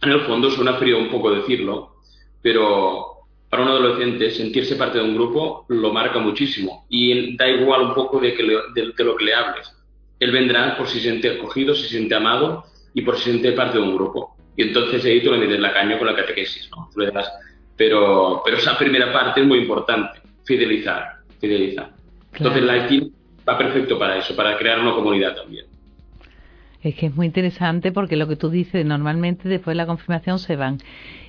En 0.03 0.11
el 0.11 0.21
fondo 0.21 0.51
suena 0.51 0.75
frío 0.75 0.99
un 0.99 1.11
poco 1.11 1.31
decirlo, 1.31 1.97
pero 2.43 3.07
para 3.49 3.63
un 3.63 3.69
adolescente 3.69 4.31
sentirse 4.33 4.77
parte 4.77 4.99
de 4.99 5.05
un 5.05 5.15
grupo 5.15 5.65
lo 5.69 5.93
marca 5.93 6.19
muchísimo. 6.19 6.85
Y 6.91 7.37
da 7.37 7.49
igual 7.49 7.83
un 7.83 7.95
poco 7.95 8.21
de, 8.21 8.35
que 8.35 8.43
de 8.43 9.05
lo 9.05 9.17
que 9.17 9.25
le 9.25 9.35
hables 9.35 9.74
él 10.21 10.31
vendrá 10.31 10.77
por 10.77 10.87
si 10.89 10.99
se 10.99 11.11
siente 11.11 11.31
acogido, 11.31 11.75
si 11.75 11.85
se 11.85 11.89
siente 11.91 12.15
amado 12.15 12.65
y 12.93 13.03
por 13.03 13.17
si 13.17 13.25
se 13.25 13.31
siente 13.31 13.53
parte 13.53 13.79
de 13.79 13.85
un 13.85 13.95
grupo. 13.95 14.37
Y 14.57 14.63
entonces 14.63 15.05
ahí 15.05 15.23
tú 15.23 15.33
le 15.33 15.39
metes 15.39 15.59
la 15.61 15.73
caña 15.73 15.99
con 15.99 16.07
la 16.07 16.15
catequesis, 16.15 16.71
¿no? 16.71 16.89
pero, 17.77 18.43
pero 18.45 18.57
esa 18.57 18.79
primera 18.79 19.13
parte 19.13 19.41
es 19.41 19.47
muy 19.47 19.59
importante, 19.59 20.21
fidelizar, 20.45 21.19
fidelizar. 21.41 21.91
Entonces 22.33 22.63
la 22.63 22.89
va 23.49 23.59
perfecto 23.59 23.99
para 23.99 24.19
eso, 24.19 24.35
para 24.35 24.57
crear 24.57 24.81
una 24.81 24.95
comunidad 24.95 25.35
también. 25.35 25.67
Es 26.83 26.95
que 26.95 27.07
es 27.07 27.15
muy 27.15 27.27
interesante 27.27 27.93
porque 27.93 28.17
lo 28.17 28.29
que 28.29 28.37
tú 28.37 28.51
dices, 28.51 28.85
normalmente 28.85 29.49
después 29.49 29.73
de 29.73 29.77
la 29.77 29.87
confirmación 29.87 30.39
se 30.39 30.57
van. 30.57 30.79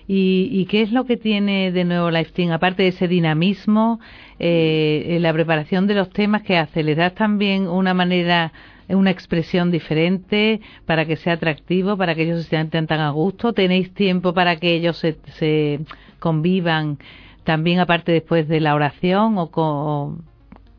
¿Y, 0.08 0.66
qué 0.70 0.82
es 0.82 0.92
lo 0.92 1.06
que 1.06 1.18
tiene 1.18 1.72
de 1.72 1.84
nuevo 1.84 2.12
Team? 2.34 2.52
Aparte 2.52 2.84
de 2.84 2.90
ese 2.90 3.08
dinamismo, 3.08 4.00
eh, 4.38 5.18
la 5.20 5.34
preparación 5.34 5.88
de 5.88 5.96
los 5.96 6.12
temas 6.12 6.44
que 6.44 6.58
hace, 6.58 6.84
¿les 6.84 6.96
das 6.96 7.16
también 7.16 7.68
una 7.68 7.96
manera, 7.96 8.54
una 8.90 9.12
expresión 9.12 9.72
diferente 9.72 10.62
para 10.86 11.06
que 11.06 11.16
sea 11.16 11.34
atractivo, 11.34 11.98
para 11.98 12.14
que 12.16 12.24
ellos 12.24 12.44
se 12.44 12.50
sientan 12.50 12.88
tan 12.88 13.00
a 13.00 13.10
gusto? 13.10 13.54
¿Tenéis 13.54 13.94
tiempo 13.94 14.34
para 14.34 14.58
que 14.58 14.76
ellos 14.76 14.98
se, 14.98 15.80
convivan 16.20 16.98
también 17.44 17.80
aparte 17.80 18.12
después 18.12 18.48
de 18.48 18.60
la 18.60 18.76
oración 18.76 19.36
o, 19.38 20.18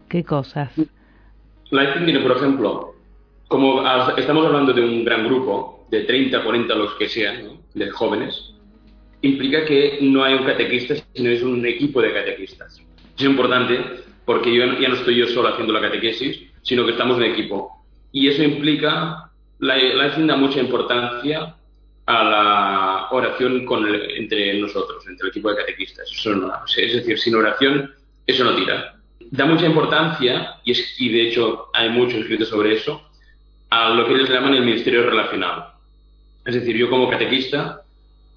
qué 0.08 0.25
cosas? 0.25 0.72
Por 1.70 2.36
ejemplo, 2.36 2.94
como 3.48 3.82
estamos 4.16 4.46
hablando 4.46 4.72
de 4.72 4.82
un 4.82 5.04
gran 5.04 5.26
grupo, 5.26 5.86
de 5.90 6.02
30, 6.02 6.42
40, 6.42 6.75
los 6.75 6.94
que 6.94 7.08
sean, 7.08 7.58
de 7.75 7.90
jóvenes, 7.90 8.54
implica 9.22 9.64
que 9.64 9.98
no 10.02 10.25
hay 10.25 10.34
un 10.34 10.44
catequista, 10.44 10.94
sino 11.14 11.30
es 11.30 11.42
un 11.42 11.64
equipo 11.66 12.00
de 12.00 12.12
catequistas. 12.12 12.82
Es 13.16 13.25
importante 13.25 13.78
porque 14.25 14.54
yo 14.54 14.64
ya 14.80 14.88
no 14.88 14.96
estoy 14.96 15.16
yo 15.16 15.26
solo 15.28 15.48
haciendo 15.48 15.72
la 15.72 15.80
catequesis, 15.80 16.50
sino 16.62 16.84
que 16.84 16.92
estamos 16.92 17.16
en 17.18 17.25
equipo. 17.25 17.75
Y 18.16 18.28
eso 18.28 18.42
implica, 18.42 19.30
la, 19.58 19.76
la 19.76 20.37
mucha 20.37 20.61
importancia 20.61 21.54
a 22.06 22.25
la 22.25 23.08
oración 23.11 23.64
con 23.64 23.87
entre 23.87 24.58
nosotros, 24.61 25.06
entre 25.06 25.26
el 25.26 25.30
equipo 25.30 25.50
de 25.50 25.56
catequistas. 25.56 26.11
Eso 26.11 26.35
no, 26.35 26.52
es 26.76 26.92
decir, 26.94 27.18
sin 27.18 27.35
oración 27.35 27.92
eso 28.26 28.44
no 28.44 28.54
tira. 28.56 28.96
Da 29.30 29.44
mucha 29.44 29.66
importancia, 29.66 30.61
y, 30.64 30.73
es, 30.73 31.00
y 31.00 31.08
de 31.11 31.28
hecho 31.28 31.66
hay 31.75 31.90
mucho 31.90 32.16
escrito 32.16 32.44
sobre 32.44 32.75
eso, 32.75 33.02
a 33.70 33.90
lo 33.90 34.06
que 34.06 34.14
ellos 34.14 34.30
llaman 34.30 34.54
el 34.54 34.64
ministerio 34.64 35.08
relacional. 35.08 35.73
Es 36.44 36.54
decir, 36.54 36.76
yo 36.76 36.88
como 36.88 37.11
catequista 37.11 37.82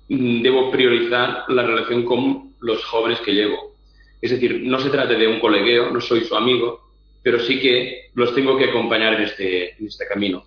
Mm, 0.10 0.42
debo 0.42 0.72
priorizar 0.72 1.44
la 1.50 1.62
relación 1.64 2.04
con 2.04 2.54
los 2.62 2.84
jóvenes 2.84 3.20
que 3.22 3.34
llevo. 3.34 3.76
Es 4.22 4.32
decir, 4.32 4.62
no 4.64 4.80
se 4.80 4.90
trata 4.90 5.14
de 5.14 5.28
un 5.28 5.40
colegueo, 5.40 5.92
no 5.92 6.02
soy 6.02 6.22
su 6.22 6.36
amigo, 6.36 6.89
pero 7.24 7.40
sí 7.40 7.60
que 7.60 8.10
los 8.14 8.34
tengo 8.34 8.58
que 8.58 8.66
acompañar 8.66 9.14
en 9.16 9.22
este, 9.24 9.76
en 9.80 9.88
este 9.88 10.08
camino. 10.08 10.46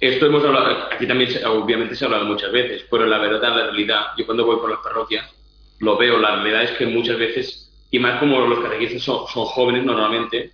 Esto 0.00 0.26
hemos 0.26 0.44
hablado, 0.44 0.88
aquí 0.92 1.06
también 1.06 1.30
obviamente 1.46 1.96
se 1.96 2.04
ha 2.04 2.06
hablado 2.06 2.26
muchas 2.26 2.52
veces, 2.52 2.84
pero 2.90 3.06
la 3.06 3.18
verdad, 3.18 3.56
la 3.56 3.66
realidad, 3.66 4.06
yo 4.16 4.26
cuando 4.26 4.46
voy 4.46 4.56
por 4.56 4.70
las 4.70 4.80
parroquias 4.80 5.28
lo 5.80 5.96
veo, 5.96 6.18
la 6.18 6.36
realidad 6.36 6.64
es 6.64 6.70
que 6.72 6.86
muchas 6.86 7.18
veces, 7.18 7.70
y 7.90 7.98
más 7.98 8.18
como 8.20 8.40
los 8.40 8.60
catequistas 8.60 9.02
son, 9.02 9.26
jóvenes 9.26 9.84
normalmente, 9.84 10.52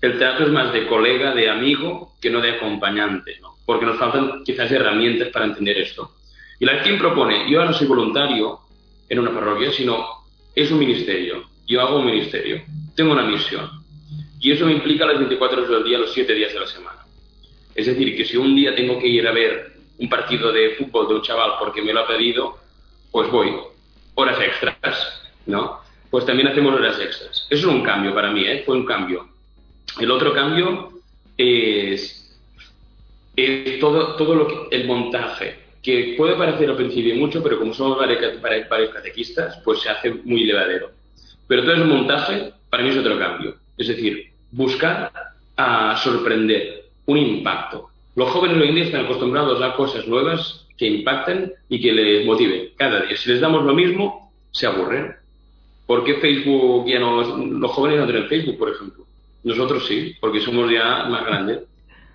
el 0.00 0.18
trato 0.18 0.44
es 0.44 0.50
más 0.50 0.72
de 0.72 0.86
colega, 0.86 1.34
de 1.34 1.48
amigo, 1.48 2.14
que 2.20 2.30
no 2.30 2.40
de 2.40 2.52
acompañante, 2.52 3.38
porque 3.64 3.86
nos 3.86 3.98
faltan 3.98 4.42
quizás 4.44 4.70
herramientas 4.70 5.28
para 5.28 5.46
entender 5.46 5.78
esto. 5.78 6.16
Y 6.58 6.64
la 6.64 6.82
quien 6.82 6.98
propone, 6.98 7.50
yo 7.50 7.64
no 7.64 7.72
soy 7.72 7.86
voluntario 7.86 8.60
en 9.08 9.18
una 9.18 9.32
parroquia, 9.32 9.72
sino 9.72 10.06
es 10.54 10.70
un 10.70 10.78
ministerio. 10.78 11.44
Yo 11.66 11.80
hago 11.80 11.98
un 11.98 12.06
ministerio, 12.06 12.62
tengo 12.94 13.12
una 13.12 13.24
misión. 13.24 13.81
Y 14.42 14.50
eso 14.50 14.66
me 14.66 14.72
implica 14.72 15.06
las 15.06 15.18
24 15.18 15.58
horas 15.58 15.70
del 15.70 15.84
día, 15.84 15.98
los 15.98 16.12
7 16.12 16.34
días 16.34 16.52
de 16.52 16.58
la 16.60 16.66
semana. 16.66 16.98
Es 17.76 17.86
decir, 17.86 18.16
que 18.16 18.24
si 18.24 18.36
un 18.36 18.56
día 18.56 18.74
tengo 18.74 18.98
que 18.98 19.06
ir 19.06 19.26
a 19.26 19.32
ver 19.32 19.72
un 19.98 20.08
partido 20.08 20.52
de 20.52 20.70
fútbol 20.70 21.06
de 21.06 21.14
un 21.14 21.22
chaval 21.22 21.52
porque 21.60 21.80
me 21.80 21.92
lo 21.92 22.00
ha 22.00 22.06
pedido, 22.08 22.58
pues 23.12 23.30
voy. 23.30 23.54
Horas 24.16 24.40
extras, 24.40 25.22
¿no? 25.46 25.78
Pues 26.10 26.26
también 26.26 26.48
hacemos 26.48 26.74
horas 26.74 26.98
extras. 27.00 27.46
Eso 27.48 27.68
es 27.68 27.74
un 27.74 27.84
cambio 27.84 28.12
para 28.12 28.32
mí, 28.32 28.44
¿eh? 28.44 28.64
Fue 28.66 28.76
un 28.76 28.84
cambio. 28.84 29.28
El 30.00 30.10
otro 30.10 30.34
cambio 30.34 30.90
es, 31.36 32.36
es 33.36 33.78
todo, 33.78 34.16
todo 34.16 34.34
lo 34.34 34.48
que, 34.48 34.76
el 34.76 34.88
montaje, 34.88 35.56
que 35.80 36.14
puede 36.16 36.34
parecer 36.34 36.68
al 36.68 36.76
principio 36.76 37.14
mucho, 37.14 37.44
pero 37.44 37.60
como 37.60 37.72
somos 37.72 37.96
varios, 37.96 38.18
catequistas, 38.92 39.60
pues 39.64 39.80
se 39.80 39.88
hace 39.88 40.10
muy 40.10 40.44
levadero. 40.44 40.90
Pero 41.46 41.62
todo 41.62 41.74
ese 41.74 41.84
montaje, 41.84 42.52
para 42.68 42.82
mí 42.82 42.90
es 42.90 42.96
otro 42.96 43.16
cambio. 43.20 43.54
Es 43.78 43.86
decir, 43.86 44.31
buscar 44.52 45.10
a 45.56 45.96
sorprender, 45.96 46.84
un 47.06 47.18
impacto. 47.18 47.88
Los 48.14 48.30
jóvenes 48.30 48.58
hoy 48.58 48.68
en 48.68 48.74
día 48.74 48.84
están 48.84 49.04
acostumbrados 49.04 49.60
a 49.60 49.74
cosas 49.74 50.06
nuevas 50.06 50.66
que 50.76 50.86
impacten 50.86 51.52
y 51.68 51.80
que 51.80 51.92
les 51.92 52.26
motiven 52.26 52.70
cada 52.76 53.02
día. 53.02 53.16
Si 53.16 53.28
les 53.30 53.40
damos 53.40 53.64
lo 53.64 53.74
mismo, 53.74 54.32
se 54.50 54.66
aburren. 54.66 55.14
¿Por 55.86 56.04
qué 56.04 56.14
Facebook 56.16 56.86
ya 56.86 57.00
no... 57.00 57.22
Los 57.22 57.70
jóvenes 57.72 57.98
no 57.98 58.06
tienen 58.06 58.28
Facebook, 58.28 58.58
por 58.58 58.70
ejemplo. 58.70 59.04
Nosotros 59.42 59.86
sí, 59.86 60.14
porque 60.20 60.40
somos 60.40 60.70
ya 60.70 61.04
más 61.04 61.24
grandes 61.24 61.60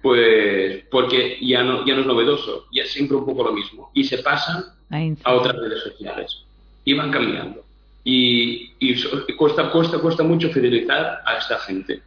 pues 0.01 0.83
porque 0.89 1.37
ya 1.41 1.63
no, 1.63 1.85
ya 1.85 1.95
no 1.95 2.01
es 2.01 2.07
novedoso, 2.07 2.67
ya 2.71 2.83
es 2.83 2.91
siempre 2.91 3.17
un 3.17 3.25
poco 3.25 3.43
lo 3.43 3.51
mismo. 3.51 3.91
Y 3.93 4.03
se 4.03 4.19
pasan 4.19 4.63
a 5.23 5.33
otras 5.33 5.55
redes 5.57 5.83
sociales 5.83 6.43
y 6.85 6.93
van 6.93 7.11
cambiando. 7.11 7.63
Y, 8.05 8.71
cuesta, 9.35 9.69
cuesta, 9.69 9.99
cuesta 9.99 10.23
mucho 10.23 10.49
fidelizar 10.49 11.21
a 11.25 11.37
esta 11.37 11.59
gente. 11.59 12.01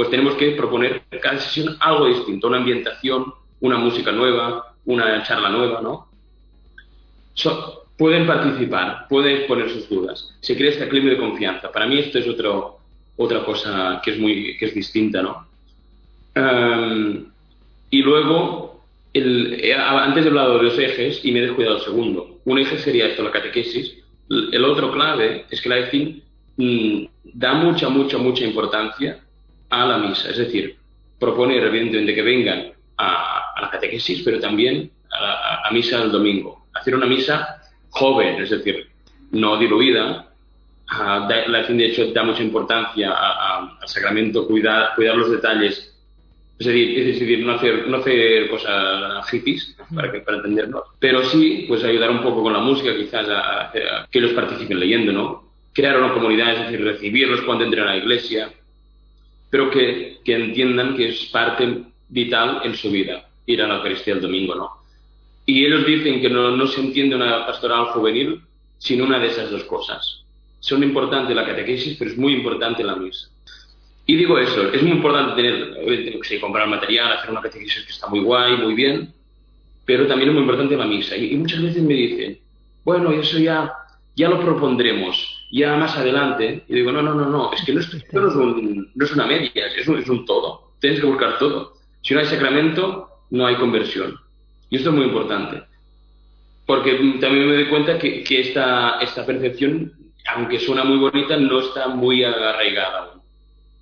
Pues 0.00 0.08
tenemos 0.08 0.32
que 0.36 0.52
proponer 0.52 1.02
cada 1.20 1.38
sesión 1.40 1.76
algo 1.78 2.06
distinto, 2.06 2.48
una 2.48 2.56
ambientación, 2.56 3.34
una 3.60 3.76
música 3.76 4.10
nueva, 4.10 4.72
una 4.86 5.22
charla 5.24 5.50
nueva, 5.50 5.82
¿no? 5.82 6.08
pueden 7.98 8.26
participar, 8.26 9.06
pueden 9.10 9.46
poner 9.46 9.68
sus 9.68 9.90
dudas. 9.90 10.34
Se 10.40 10.56
crea 10.56 10.70
este 10.70 10.88
clima 10.88 11.10
de 11.10 11.18
confianza. 11.18 11.70
Para 11.70 11.86
mí 11.86 11.98
esto 11.98 12.18
es 12.18 12.26
otro, 12.26 12.78
otra 13.18 13.44
cosa 13.44 14.00
que 14.02 14.12
es, 14.12 14.18
muy, 14.18 14.56
que 14.56 14.64
es 14.64 14.74
distinta, 14.74 15.20
¿no? 15.20 15.46
Em, 16.34 17.26
y 17.90 18.00
luego, 18.00 18.82
el, 19.12 19.70
antes 19.76 20.24
he 20.24 20.28
hablado 20.28 20.56
de 20.56 20.64
dos 20.64 20.78
ejes 20.78 21.22
y 21.26 21.30
me 21.30 21.40
he 21.40 21.42
descuidado 21.42 21.76
el 21.76 21.82
segundo. 21.82 22.40
Un 22.46 22.58
eje 22.58 22.78
sería 22.78 23.06
esto, 23.06 23.22
la 23.22 23.32
catequesis. 23.32 23.98
El 24.30 24.64
otro 24.64 24.92
clave 24.92 25.44
es 25.50 25.60
que 25.60 25.68
la 25.68 25.76
EFIN 25.76 26.22
mm, 26.56 27.04
da 27.34 27.52
mucha, 27.52 27.90
mucha, 27.90 28.16
mucha 28.16 28.46
importancia 28.46 29.20
a 29.70 29.86
la 29.86 29.98
misa. 29.98 30.30
Es 30.30 30.38
decir, 30.38 30.76
proponer, 31.18 31.64
evidentemente, 31.64 32.14
que 32.14 32.22
vengan 32.22 32.72
a, 32.98 33.54
la 33.60 33.70
catequesis, 33.70 34.22
pero 34.22 34.38
también 34.40 34.90
a 35.10 35.62
la 35.64 35.70
misa 35.72 36.00
del 36.00 36.12
domingo. 36.12 36.66
Hacer 36.74 36.94
una 36.94 37.06
misa 37.06 37.60
joven, 37.90 38.42
es 38.42 38.50
decir, 38.50 38.88
no 39.32 39.56
diluida. 39.56 40.26
la 40.90 41.60
EFIN, 41.60 41.78
de 41.78 41.86
hecho, 41.86 42.12
da 42.12 42.22
mucha 42.22 42.42
importancia 42.42 43.12
al 43.12 43.88
sacramento, 43.88 44.46
cuidar, 44.46 44.94
cuidar 44.94 45.16
los 45.16 45.30
detalles 45.30 45.90
es 46.60 46.66
decir, 46.66 46.98
es 46.98 47.18
decir 47.18 47.38
no, 47.38 47.54
hacer, 47.54 47.88
no 47.88 47.96
hacer 47.96 48.50
cosas 48.50 49.26
hippies, 49.30 49.74
para, 49.94 50.12
que, 50.12 50.20
para 50.20 50.36
entendernos, 50.36 50.82
pero 50.98 51.24
sí 51.24 51.64
pues 51.66 51.82
ayudar 51.82 52.10
un 52.10 52.22
poco 52.22 52.42
con 52.42 52.52
la 52.52 52.58
música, 52.58 52.94
quizás 52.94 53.26
a, 53.30 53.72
que 53.72 54.18
ellos 54.18 54.34
participen 54.34 54.78
leyendo, 54.78 55.10
¿no? 55.10 55.50
Crear 55.72 55.98
una 55.98 56.12
comunidad, 56.12 56.52
es 56.52 56.60
decir, 56.66 56.84
recibirlos 56.84 57.40
cuando 57.42 57.64
entren 57.64 57.84
a 57.84 57.92
la 57.92 57.96
iglesia, 57.96 58.50
pero 59.50 59.70
que, 59.70 60.18
que 60.24 60.34
entiendan 60.34 60.96
que 60.96 61.08
es 61.08 61.26
parte 61.26 61.82
vital 62.08 62.60
en 62.64 62.74
su 62.74 62.90
vida, 62.90 63.28
ir 63.46 63.60
a 63.62 63.68
la 63.68 63.76
Eucaristía 63.76 64.14
el 64.14 64.20
domingo, 64.20 64.54
¿no? 64.54 64.70
Y 65.46 65.66
ellos 65.66 65.84
dicen 65.84 66.20
que 66.20 66.30
no, 66.30 66.56
no 66.56 66.66
se 66.66 66.80
entiende 66.80 67.16
una 67.16 67.44
pastoral 67.46 67.86
juvenil 67.86 68.40
sin 68.78 69.02
una 69.02 69.18
de 69.18 69.28
esas 69.28 69.50
dos 69.50 69.64
cosas. 69.64 70.22
Son 70.60 70.82
importantes 70.82 71.34
la 71.34 71.46
catequesis, 71.46 71.96
pero 71.98 72.10
es 72.10 72.16
muy 72.16 72.34
importante 72.34 72.84
la 72.84 72.96
misa. 72.96 73.28
Y 74.06 74.16
digo 74.16 74.38
eso, 74.38 74.72
es 74.72 74.82
muy 74.82 74.92
importante 74.92 75.40
tener, 75.40 76.20
que 76.20 76.40
comprar 76.40 76.68
material, 76.68 77.12
hacer 77.12 77.30
una 77.30 77.40
catequesis 77.40 77.84
que 77.84 77.92
está 77.92 78.08
muy 78.08 78.20
guay, 78.20 78.56
muy 78.56 78.74
bien, 78.74 79.12
pero 79.84 80.06
también 80.06 80.30
es 80.30 80.34
muy 80.34 80.42
importante 80.42 80.76
la 80.76 80.86
misa. 80.86 81.16
Y, 81.16 81.36
muchas 81.36 81.62
veces 81.62 81.82
me 81.82 81.94
dicen, 81.94 82.38
bueno, 82.84 83.12
eso 83.12 83.38
ya, 83.38 83.72
ya 84.16 84.28
lo 84.28 84.40
propondremos, 84.40 85.39
ya 85.50 85.76
más 85.76 85.96
adelante. 85.96 86.64
Y 86.68 86.74
digo, 86.74 86.92
no, 86.92 87.02
no, 87.02 87.14
no, 87.14 87.28
no, 87.28 87.52
es 87.52 87.64
que 87.64 87.72
no, 87.72 87.80
es, 87.80 87.92
no, 88.12 88.28
es, 88.28 88.34
no 88.34 89.04
es, 89.04 89.12
una 89.12 89.26
media, 89.26 89.66
es 89.76 89.88
un, 89.88 89.98
es 89.98 90.08
un 90.08 90.24
todo. 90.24 90.72
Tienes 90.80 91.00
que 91.00 91.06
buscar 91.06 91.38
todo. 91.38 91.74
Si 92.02 92.14
no 92.14 92.20
hay 92.20 92.26
sacramento, 92.26 93.08
no 93.30 93.46
hay 93.46 93.56
conversión. 93.56 94.16
Y 94.70 94.76
esto 94.76 94.90
es 94.90 94.96
muy 94.96 95.06
importante. 95.06 95.62
Porque 96.66 96.92
también 97.20 97.48
me 97.48 97.54
doy 97.54 97.68
cuenta 97.68 97.98
que, 97.98 98.22
que 98.22 98.40
esta, 98.40 99.00
esta 99.00 99.26
percepción, 99.26 99.92
aunque 100.34 100.60
suena 100.60 100.84
muy 100.84 100.98
bonita, 100.98 101.36
no 101.36 101.60
está 101.60 101.88
muy 101.88 102.22
arraigada 102.22 103.20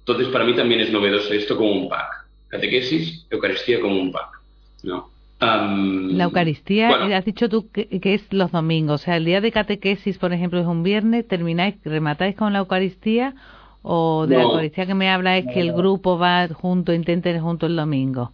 entonces, 0.09 0.33
para 0.33 0.47
mí 0.47 0.57
también 0.57 0.81
es 0.81 0.91
novedoso 0.91 1.35
esto 1.35 1.55
como 1.55 1.71
un 1.71 1.87
pack. 1.87 2.29
Catequesis, 2.49 3.27
Eucaristía 3.29 3.79
como 3.79 4.01
un 4.01 4.11
pack. 4.11 4.41
¿no? 4.85 5.11
La 5.41 6.25
Eucaristía, 6.25 7.17
has 7.17 7.25
dicho 7.25 7.49
tú 7.49 7.71
que, 7.71 7.89
es 7.91 8.33
los 8.33 8.51
domingos. 8.51 9.03
O 9.03 9.05
sea, 9.05 9.17
el 9.17 9.25
día 9.25 9.41
de 9.41 9.53
catequesis, 9.53 10.19
por 10.19 10.33
ejemplo, 10.33 10.59
es 10.61 10.67
un 10.67 10.83
viernes, 10.83 11.27
termináis, 11.29 11.77
rematáis 11.85 12.37
con 12.37 12.53
la 12.53 12.61
Eucaristía 12.61 13.35
o 13.83 14.27
de 14.27 14.37
la 14.37 14.43
Eucaristía 14.43 14.87
que 14.87 14.95
me 14.95 15.09
habla 15.09 15.39
es 15.39 15.47
que 15.53 15.61
el 15.61 15.73
grupo 15.73 16.19
va 16.19 16.49
junto, 16.49 16.93
intenten 16.93 17.41
junto 17.41 17.67
el 17.67 17.77
domingo. 17.77 18.33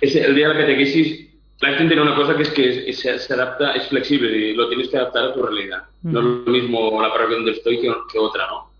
Es 0.00 0.14
el 0.14 0.34
día 0.34 0.48
de 0.48 0.54
la 0.54 0.60
catequesis, 0.60 1.28
la 1.60 1.70
gente 1.70 1.94
tiene 1.94 2.02
una 2.02 2.14
cosa 2.14 2.36
que 2.36 2.42
es 2.42 2.50
que 2.50 2.92
se, 2.92 3.32
adapta, 3.32 3.72
es 3.72 3.88
flexible 3.88 4.36
y 4.36 4.54
lo 4.54 4.68
tienes 4.68 4.88
que 4.88 4.96
adaptar 4.96 5.24
a 5.24 5.34
tu 5.34 5.42
realidad. 5.42 5.84
No 6.02 6.20
es 6.20 6.24
lo 6.24 6.52
mismo 6.52 7.02
la 7.02 7.10
parroquia 7.10 7.36
donde 7.36 7.52
estoy 7.52 7.80
que, 7.80 7.92
que 8.12 8.18
otra, 8.18 8.46
¿no? 8.46 8.74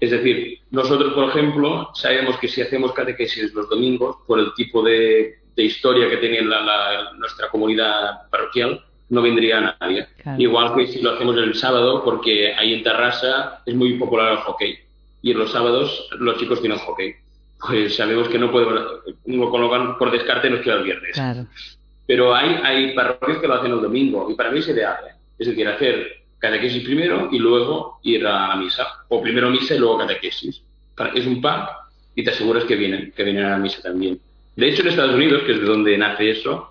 Es 0.00 0.10
decir, 0.10 0.58
nosotros, 0.70 1.12
por 1.12 1.28
ejemplo, 1.28 1.90
sabemos 1.94 2.38
que 2.38 2.48
si 2.48 2.62
hacemos 2.62 2.92
catequesis 2.92 3.52
los 3.52 3.68
domingos, 3.68 4.16
por 4.26 4.40
el 4.40 4.54
tipo 4.54 4.82
de, 4.82 5.39
historia 5.62 6.08
que 6.08 6.16
tiene 6.18 6.42
nuestra 7.18 7.48
comunidad 7.48 8.28
parroquial, 8.30 8.82
no 9.10 9.22
vendría 9.22 9.76
nadie. 9.80 10.06
Igual 10.38 10.74
que 10.74 10.86
si 10.86 11.02
lo 11.02 11.12
hacemos 11.12 11.36
el 11.36 11.54
sábado, 11.54 12.02
porque 12.04 12.54
ahí 12.54 12.74
en 12.74 12.82
Terrassa 12.82 13.62
es 13.66 13.74
muy 13.74 13.94
popular 13.94 14.32
el 14.32 14.38
hockey. 14.38 14.78
Y 15.22 15.32
en 15.32 15.38
los 15.38 15.52
sábados 15.52 16.08
los 16.18 16.38
chicos 16.38 16.60
tienen 16.60 16.78
hockey. 16.78 17.14
Pues 17.58 17.96
sabemos 17.96 18.28
que 18.28 18.38
no 18.38 18.50
podemos, 18.50 19.02
lo 19.26 19.50
colocan 19.50 19.98
por 19.98 20.10
descarte 20.10 20.48
nos 20.48 20.60
queda 20.60 20.76
el 20.76 20.84
viernes. 20.84 21.16
Pero 22.06 22.34
hay, 22.34 22.54
hay 22.64 22.94
parroquias 22.94 23.38
que 23.38 23.48
lo 23.48 23.54
hacen 23.54 23.72
el 23.72 23.82
domingo 23.82 24.30
y 24.30 24.34
para 24.34 24.50
mí 24.50 24.60
es 24.60 24.68
ideal. 24.68 24.96
Es 25.38 25.48
decir, 25.48 25.68
hacer 25.68 26.20
catequesis 26.38 26.84
primero 26.84 27.28
y 27.30 27.38
luego 27.38 28.00
ir 28.02 28.26
a 28.26 28.48
la 28.48 28.56
misa. 28.56 28.86
O 29.08 29.20
primero 29.20 29.50
misa 29.50 29.74
y 29.74 29.78
luego 29.78 29.98
catequesis. 29.98 30.62
Es 31.14 31.26
un 31.26 31.40
pack 31.40 31.70
y 32.14 32.24
te 32.24 32.30
aseguras 32.30 32.64
que 32.64 32.76
vienen, 32.76 33.12
que 33.12 33.24
vienen 33.24 33.44
a 33.44 33.50
la 33.50 33.58
misa 33.58 33.82
también. 33.82 34.20
De 34.60 34.68
hecho, 34.68 34.82
en 34.82 34.88
Estados 34.88 35.14
Unidos, 35.14 35.42
que 35.44 35.52
es 35.52 35.60
de 35.60 35.64
donde 35.64 35.96
nace 35.96 36.32
eso, 36.32 36.68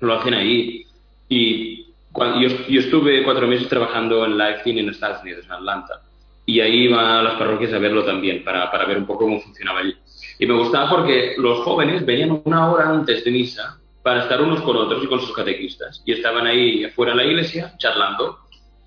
lo 0.00 0.14
hacen 0.14 0.34
ahí. 0.34 0.84
Y 1.28 1.86
cuando, 2.10 2.40
yo, 2.40 2.80
estuve 2.80 3.22
cuatro 3.22 3.46
meses 3.46 3.68
trabajando 3.68 4.24
en 4.24 4.36
Life 4.36 4.62
Team 4.64 4.78
en 4.78 4.88
Estados 4.88 5.22
Unidos, 5.22 5.44
en 5.44 5.52
Atlanta. 5.52 6.02
Y 6.44 6.58
ahí 6.58 6.86
iba 6.86 7.20
a 7.20 7.22
las 7.22 7.34
parroquias 7.34 7.72
a 7.72 7.78
verlo 7.78 8.04
también, 8.04 8.42
para, 8.42 8.68
para 8.72 8.84
ver 8.84 8.98
un 8.98 9.06
poco 9.06 9.26
cómo 9.26 9.40
funcionaba 9.40 9.78
allí. 9.78 9.94
Y 10.40 10.46
me 10.46 10.54
gustaba 10.54 10.90
porque 10.90 11.36
los 11.38 11.60
jóvenes 11.60 12.04
venían 12.04 12.42
una 12.44 12.68
hora 12.68 12.88
antes 12.88 13.24
de 13.24 13.30
misa 13.30 13.78
para 14.02 14.22
estar 14.22 14.42
unos 14.42 14.62
con 14.62 14.76
otros 14.76 15.04
y 15.04 15.06
con 15.06 15.20
sus 15.20 15.32
catequistas. 15.32 16.02
Y 16.04 16.14
estaban 16.14 16.48
ahí 16.48 16.82
afuera 16.82 17.12
de 17.12 17.18
la 17.18 17.24
iglesia 17.26 17.74
charlando. 17.78 18.40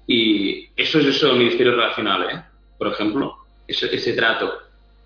Y 0.06 0.68
eso 0.76 1.00
es 1.00 1.06
eso, 1.06 1.32
el 1.32 1.38
ministerio 1.38 1.72
relacional, 1.78 2.24
¿eh? 2.30 2.44
por 2.78 2.90
ejemplo, 2.90 3.38
ese, 3.66 3.96
ese 3.96 4.12
trato 4.12 4.52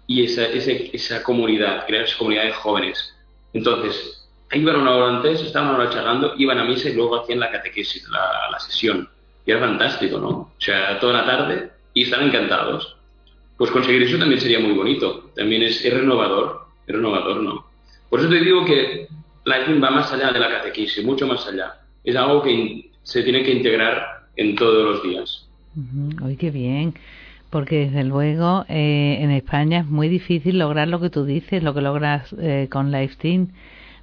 y 0.07 0.23
esa, 0.23 0.45
ese, 0.47 0.89
esa 0.91 1.21
comunidad, 1.21 1.85
crear 1.85 2.05
esa 2.05 2.17
comunidad 2.17 2.45
de 2.45 2.53
jóvenes. 2.53 3.13
Entonces, 3.57 4.29
iban 4.51 4.75
una 4.75 4.95
hora 4.95 5.17
antes, 5.17 5.41
estaban 5.41 5.69
una 5.69 5.79
hora 5.79 5.89
charlando, 5.89 6.33
iban 6.37 6.59
a 6.59 6.63
misa 6.63 6.89
y 6.89 6.93
luego 6.93 7.19
hacían 7.19 7.39
la 7.39 7.51
catequesis, 7.51 8.07
la, 8.09 8.51
la 8.51 8.59
sesión. 8.59 9.09
Y 9.45 9.51
era 9.51 9.61
fantástico, 9.61 10.19
¿no? 10.19 10.29
O 10.29 10.53
sea, 10.59 10.99
toda 10.99 11.13
la 11.13 11.25
tarde 11.25 11.71
y 11.93 12.03
están 12.03 12.23
encantados. 12.23 12.95
Pues 13.57 13.71
conseguir 13.71 14.03
eso 14.03 14.19
también 14.19 14.39
sería 14.39 14.59
muy 14.59 14.73
bonito. 14.73 15.31
También 15.35 15.63
es, 15.63 15.83
es 15.83 15.91
renovador, 15.91 16.67
renovador, 16.85 17.41
¿no? 17.41 17.65
Por 18.09 18.19
eso 18.19 18.29
te 18.29 18.39
digo 18.39 18.63
que 18.63 19.07
Lightning 19.45 19.83
va 19.83 19.89
más 19.89 20.13
allá 20.13 20.31
de 20.31 20.39
la 20.39 20.49
catequesis, 20.49 21.03
mucho 21.03 21.25
más 21.25 21.47
allá. 21.47 21.81
Es 22.03 22.15
algo 22.15 22.43
que 22.43 22.91
se 23.01 23.23
tiene 23.23 23.41
que 23.41 23.51
integrar 23.51 24.27
en 24.35 24.55
todos 24.55 24.83
los 24.85 25.03
días. 25.03 25.47
Uy, 26.23 26.35
qué 26.37 26.51
bien 26.51 26.93
porque 27.49 27.85
desde 27.85 28.03
luego 28.03 28.65
eh, 28.67 29.19
en 29.21 29.31
España 29.31 29.79
es 29.79 29.85
muy 29.85 30.09
difícil 30.09 30.59
lograr 30.59 30.87
lo 30.87 30.99
que 30.99 31.09
tú 31.09 31.25
dices, 31.25 31.63
lo 31.63 31.73
que 31.73 31.81
logras 31.81 32.35
eh, 32.39 32.67
con 32.71 32.91
LiveTeam. 32.91 33.49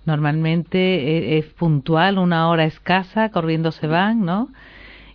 Normalmente 0.07 0.79
eh, 0.79 1.39
es, 1.39 1.47
puntual, 1.47 2.19
una 2.19 2.49
hora 2.49 2.65
escasa, 2.65 3.31
corriendo 3.31 3.73
se 3.73 3.87
van, 3.87 4.25
¿no? 4.25 4.49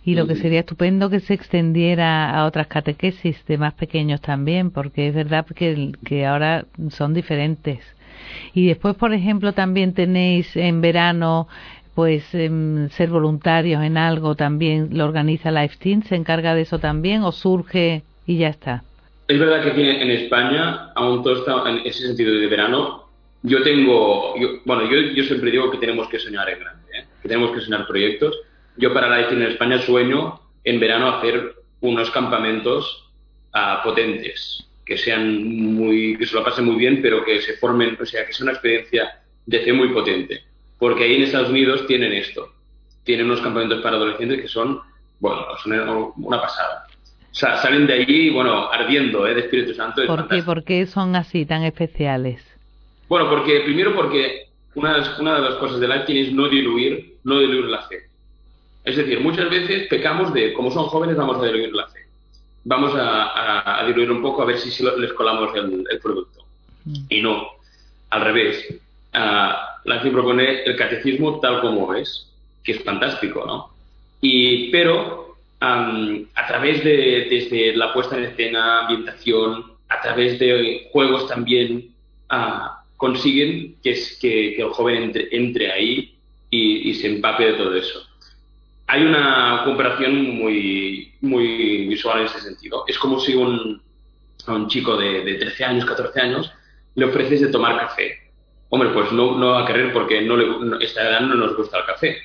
Y 0.02 0.14
lo 0.14 0.26
que 0.26 0.34
sería 0.34 0.60
estupendo 0.60 1.10
que 1.10 1.20
se 1.20 1.34
extendiera 1.34 2.30
a 2.30 2.46
otras 2.46 2.68
catequesis 2.68 3.44
de 3.46 3.58
más 3.58 3.74
pequeños 3.74 4.20
también, 4.22 4.70
porque 4.70 5.08
es 5.08 5.14
verdad 5.14 5.44
que, 5.46 5.92
que 6.04 6.26
ahora 6.26 6.64
son 6.88 7.12
diferentes. 7.12 7.80
Y 8.54 8.66
después, 8.66 8.96
por 8.96 9.12
ejemplo, 9.12 9.52
también 9.52 9.92
tenéis 9.92 10.56
en 10.56 10.80
verano 10.80 11.48
pues 11.94 12.24
em, 12.34 12.88
ser 12.90 13.10
voluntarios 13.10 13.82
en 13.82 13.98
algo 13.98 14.34
también 14.34 14.88
lo 14.92 15.04
organiza 15.04 15.50
LiveTeam, 15.50 16.02
se 16.02 16.16
encarga 16.16 16.54
de 16.54 16.62
eso 16.62 16.78
también 16.78 17.22
o 17.22 17.32
surge 17.32 18.04
y 18.26 18.38
ya 18.38 18.48
está. 18.48 18.82
Es 19.28 19.38
verdad 19.38 19.62
que 19.62 19.70
aquí 19.70 19.82
en 19.82 20.10
España, 20.10 20.90
aún 20.96 21.22
todo 21.22 21.36
está 21.36 21.70
en 21.70 21.86
ese 21.86 22.06
sentido 22.08 22.34
de 22.34 22.48
verano, 22.48 23.08
yo 23.42 23.62
tengo, 23.62 24.34
bueno, 24.64 24.90
yo, 24.90 25.00
yo, 25.14 25.22
siempre 25.24 25.50
digo 25.50 25.70
que 25.70 25.78
tenemos 25.78 26.08
que 26.08 26.18
soñar 26.18 26.50
en 26.50 26.58
grande, 26.58 26.86
¿eh? 26.92 27.04
que 27.22 27.28
tenemos 27.28 27.52
que 27.52 27.60
soñar 27.60 27.86
proyectos. 27.86 28.36
Yo 28.76 28.92
para 28.92 29.08
la 29.08 29.28
en 29.28 29.42
España 29.42 29.78
sueño 29.78 30.40
en 30.64 30.80
verano 30.80 31.08
hacer 31.08 31.54
unos 31.80 32.10
campamentos 32.10 33.08
uh, 33.54 33.82
potentes, 33.84 34.66
que 34.84 34.98
sean 34.98 35.44
muy, 35.44 36.16
que 36.18 36.26
se 36.26 36.34
lo 36.34 36.44
pasen 36.44 36.66
muy 36.66 36.76
bien, 36.76 37.00
pero 37.00 37.24
que 37.24 37.40
se 37.40 37.54
formen, 37.54 37.96
o 38.00 38.04
sea, 38.04 38.26
que 38.26 38.32
sea 38.32 38.44
una 38.44 38.52
experiencia 38.52 39.20
de 39.46 39.60
fe 39.60 39.72
muy 39.72 39.88
potente. 39.88 40.42
Porque 40.78 41.04
ahí 41.04 41.16
en 41.16 41.22
Estados 41.22 41.50
Unidos 41.50 41.86
tienen 41.86 42.12
esto, 42.12 42.52
tienen 43.04 43.26
unos 43.26 43.40
campamentos 43.40 43.80
para 43.80 43.96
adolescentes 43.96 44.40
que 44.40 44.48
son, 44.48 44.80
bueno, 45.20 45.46
son 45.62 46.12
una 46.16 46.40
pasada 46.40 46.89
salen 47.32 47.86
de 47.86 47.94
allí, 47.94 48.30
bueno, 48.30 48.70
ardiendo 48.70 49.26
¿eh? 49.26 49.34
de 49.34 49.40
Espíritu 49.40 49.74
Santo. 49.74 50.02
¿Por 50.06 50.28
qué? 50.28 50.42
¿Por 50.42 50.64
qué 50.64 50.86
son 50.86 51.16
así 51.16 51.46
tan 51.46 51.62
especiales? 51.62 52.42
Bueno, 53.08 53.28
porque 53.28 53.60
primero 53.60 53.94
porque 53.94 54.46
una 54.74 54.94
de 54.94 54.98
las, 55.00 55.18
una 55.18 55.34
de 55.36 55.40
las 55.42 55.54
cosas 55.54 55.80
del 55.80 55.92
acting 55.92 56.16
es 56.16 56.32
no 56.32 56.48
diluir, 56.48 57.16
no 57.24 57.38
diluir 57.38 57.66
la 57.66 57.82
fe. 57.82 58.10
Es 58.84 58.96
decir, 58.96 59.20
muchas 59.20 59.50
veces 59.50 59.88
pecamos 59.88 60.32
de, 60.32 60.52
como 60.52 60.70
son 60.70 60.84
jóvenes, 60.84 61.16
vamos 61.16 61.38
a 61.42 61.46
diluir 61.46 61.72
la 61.74 61.86
fe. 61.88 62.00
Vamos 62.64 62.92
a, 62.94 63.82
diluir 63.86 64.10
un 64.10 64.22
poco 64.22 64.42
a 64.42 64.46
ver 64.46 64.58
si, 64.58 64.84
les 64.98 65.12
colamos 65.14 65.54
el, 65.54 65.98
producto. 66.00 66.44
Mm. 66.84 66.94
Y 67.08 67.22
no, 67.22 67.46
al 68.10 68.20
revés. 68.22 68.66
Uh, 69.12 69.70
la 69.84 69.96
acting 69.96 70.12
propone 70.12 70.62
el 70.62 70.76
catecismo 70.76 71.40
tal 71.40 71.60
como 71.60 71.94
es, 71.94 72.30
que 72.62 72.72
es 72.72 72.84
fantástico, 72.84 73.44
¿no? 73.46 73.70
Y, 74.20 74.70
pero 74.70 75.29
a 75.60 76.46
través 76.48 76.82
de 76.82 77.26
desde 77.30 77.76
la 77.76 77.92
puesta 77.92 78.16
en 78.16 78.24
escena, 78.24 78.80
ambientación, 78.80 79.72
a 79.88 80.00
través 80.00 80.38
de 80.38 80.88
juegos 80.90 81.28
también, 81.28 81.94
ah, 82.30 82.84
consiguen 82.96 83.76
que, 83.82 83.90
es, 83.90 84.18
que, 84.20 84.56
el 84.56 84.68
joven 84.70 85.12
entre, 85.30 85.72
ahí 85.72 86.16
y, 86.48 86.94
se 86.94 87.08
empape 87.08 87.44
de 87.44 87.52
todo 87.54 87.74
eso. 87.74 88.06
Hay 88.86 89.02
una 89.04 89.62
comparación 89.64 90.36
muy, 90.36 91.12
muy 91.20 91.86
visual 91.86 92.20
en 92.20 92.26
ese 92.26 92.40
sentido. 92.40 92.84
Es 92.88 92.98
como 92.98 93.20
si 93.20 93.34
un, 93.34 93.80
a 94.46 94.52
un 94.52 94.68
chico 94.68 94.96
de, 94.96 95.22
de 95.24 95.34
13 95.34 95.64
años, 95.64 95.84
14 95.84 96.20
años, 96.20 96.52
le 96.94 97.04
ofreces 97.04 97.40
de 97.40 97.48
tomar 97.48 97.78
café. 97.78 98.18
Hombre, 98.70 98.90
pues 98.90 99.12
no, 99.12 99.36
no 99.36 99.50
va 99.50 99.62
a 99.62 99.66
querer 99.66 99.92
porque 99.92 100.22
no 100.22 100.36
le, 100.36 100.84
esta 100.84 101.02
edad 101.02 101.20
no 101.20 101.34
nos 101.34 101.56
gusta 101.56 101.78
el 101.78 101.84
café. 101.86 102.16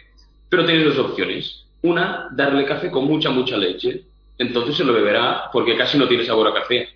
Pero 0.50 0.66
tienes 0.66 0.86
dos 0.86 1.10
opciones 1.10 1.65
una, 1.86 2.28
darle 2.32 2.66
café 2.66 2.92
con 2.92 3.06
mucha, 3.06 3.30
mucha 3.30 3.58
leche. 3.58 4.04
Entonces 4.38 4.76
se 4.76 4.84
lo 4.84 4.94
beberá 4.94 5.50
porque 5.52 5.78
casi 5.78 5.98
no 5.98 6.08
tiene 6.08 6.26
sabor 6.26 6.48
a 6.48 6.54
café. 6.54 6.90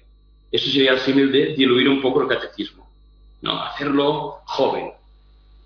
Eso 0.51 0.69
sería 0.69 0.93
el 0.93 0.99
símil 0.99 1.31
de 1.31 1.53
diluir 1.55 1.87
un 1.87 2.01
poco 2.01 2.21
el 2.21 2.27
catecismo. 2.27 2.89
No, 3.41 3.61
hacerlo 3.61 4.39
joven. 4.45 4.91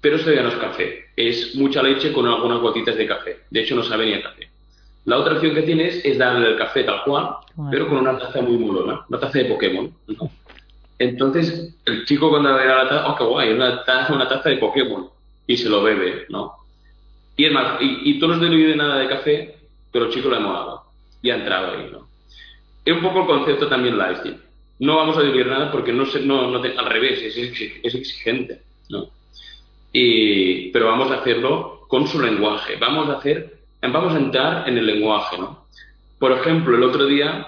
Pero 0.02 0.18
esto 0.18 0.32
ya 0.32 0.44
no 0.44 0.50
es 0.50 0.56
café. 0.56 1.06
Es 1.16 1.56
mucha 1.56 1.82
leche 1.82 2.12
con 2.12 2.28
algunas 2.28 2.60
gotitas 2.60 2.96
de 2.96 3.08
café. 3.08 3.40
De 3.50 3.62
hecho, 3.62 3.76
no 3.76 3.84
sabe 3.84 4.06
ni 4.06 4.14
a 4.14 4.24
café. 4.24 4.50
La 5.06 5.18
otra 5.18 5.34
opción 5.34 5.54
que 5.54 5.64
tienes 5.64 6.04
es 6.06 6.18
darle 6.18 6.50
el 6.50 6.58
café 6.58 6.84
tal 6.84 7.04
cual, 7.04 7.36
pero 7.70 7.88
con 7.88 7.98
una 7.98 8.18
taza 8.18 8.42
muy 8.42 8.58
molona, 8.58 9.06
una 9.10 9.20
taza 9.20 9.40
de 9.40 9.46
Pokémon. 9.46 9.94
Entonces, 10.98 11.76
el 11.86 12.06
chico 12.06 12.30
cuando 12.30 12.54
ve 12.56 12.66
la 12.66 12.88
taza, 12.88 13.12
oh, 13.12 13.16
qué 13.16 13.24
guay, 13.24 13.52
una 13.52 13.84
taza, 13.84 14.14
una 14.14 14.28
taza 14.28 14.50
de 14.50 14.58
Pokémon. 14.58 15.10
Y 15.46 15.58
se 15.58 15.68
lo 15.68 15.84
bebe, 15.84 16.26
¿no? 16.30 16.54
Y 17.36 17.46
es 17.46 17.52
más, 17.52 17.78
y, 17.82 18.20
tú 18.20 18.28
no 18.28 18.36
has 18.36 18.42
diluido 18.42 18.76
nada 18.76 19.00
de 19.00 19.08
café, 19.08 19.56
pero 19.92 20.10
chico 20.10 20.30
lo 20.30 20.36
ha 20.36 20.40
molado 20.40 20.84
y 21.22 21.30
ha 21.30 21.36
entrado 21.36 21.72
ahí, 21.72 21.90
¿no? 21.92 22.08
Es 22.86 22.94
un 22.94 23.02
poco 23.02 23.22
el 23.22 23.28
concepto 23.28 23.68
también 23.68 23.98
lifestyle. 23.98 24.38
No 24.80 24.98
vamos 24.98 25.18
a 25.18 25.22
diluir 25.22 25.48
nada 25.48 25.72
porque 25.72 25.94
no, 25.94 26.06
no, 26.26 26.52
no 26.52 26.62
al 26.62 26.86
revés, 26.86 27.22
es, 27.22 27.38
es 27.84 27.96
exigente, 27.96 28.62
¿no? 28.90 29.08
Y, 29.94 30.70
pero 30.72 30.88
vamos 30.88 31.12
a 31.12 31.20
hacerlo 31.20 31.86
con 31.88 32.08
su 32.08 32.20
lenguaje. 32.20 32.76
Vamos 32.78 33.10
a 33.10 33.20
hacer, 33.20 33.60
vamos 33.82 34.14
a 34.14 34.18
entrar 34.18 34.68
en 34.68 34.78
el 34.78 34.86
lenguaje, 34.86 35.38
¿no? 35.38 35.66
Por 36.20 36.32
ejemplo, 36.32 36.76
el 36.76 36.84
otro 36.84 37.06
día 37.06 37.48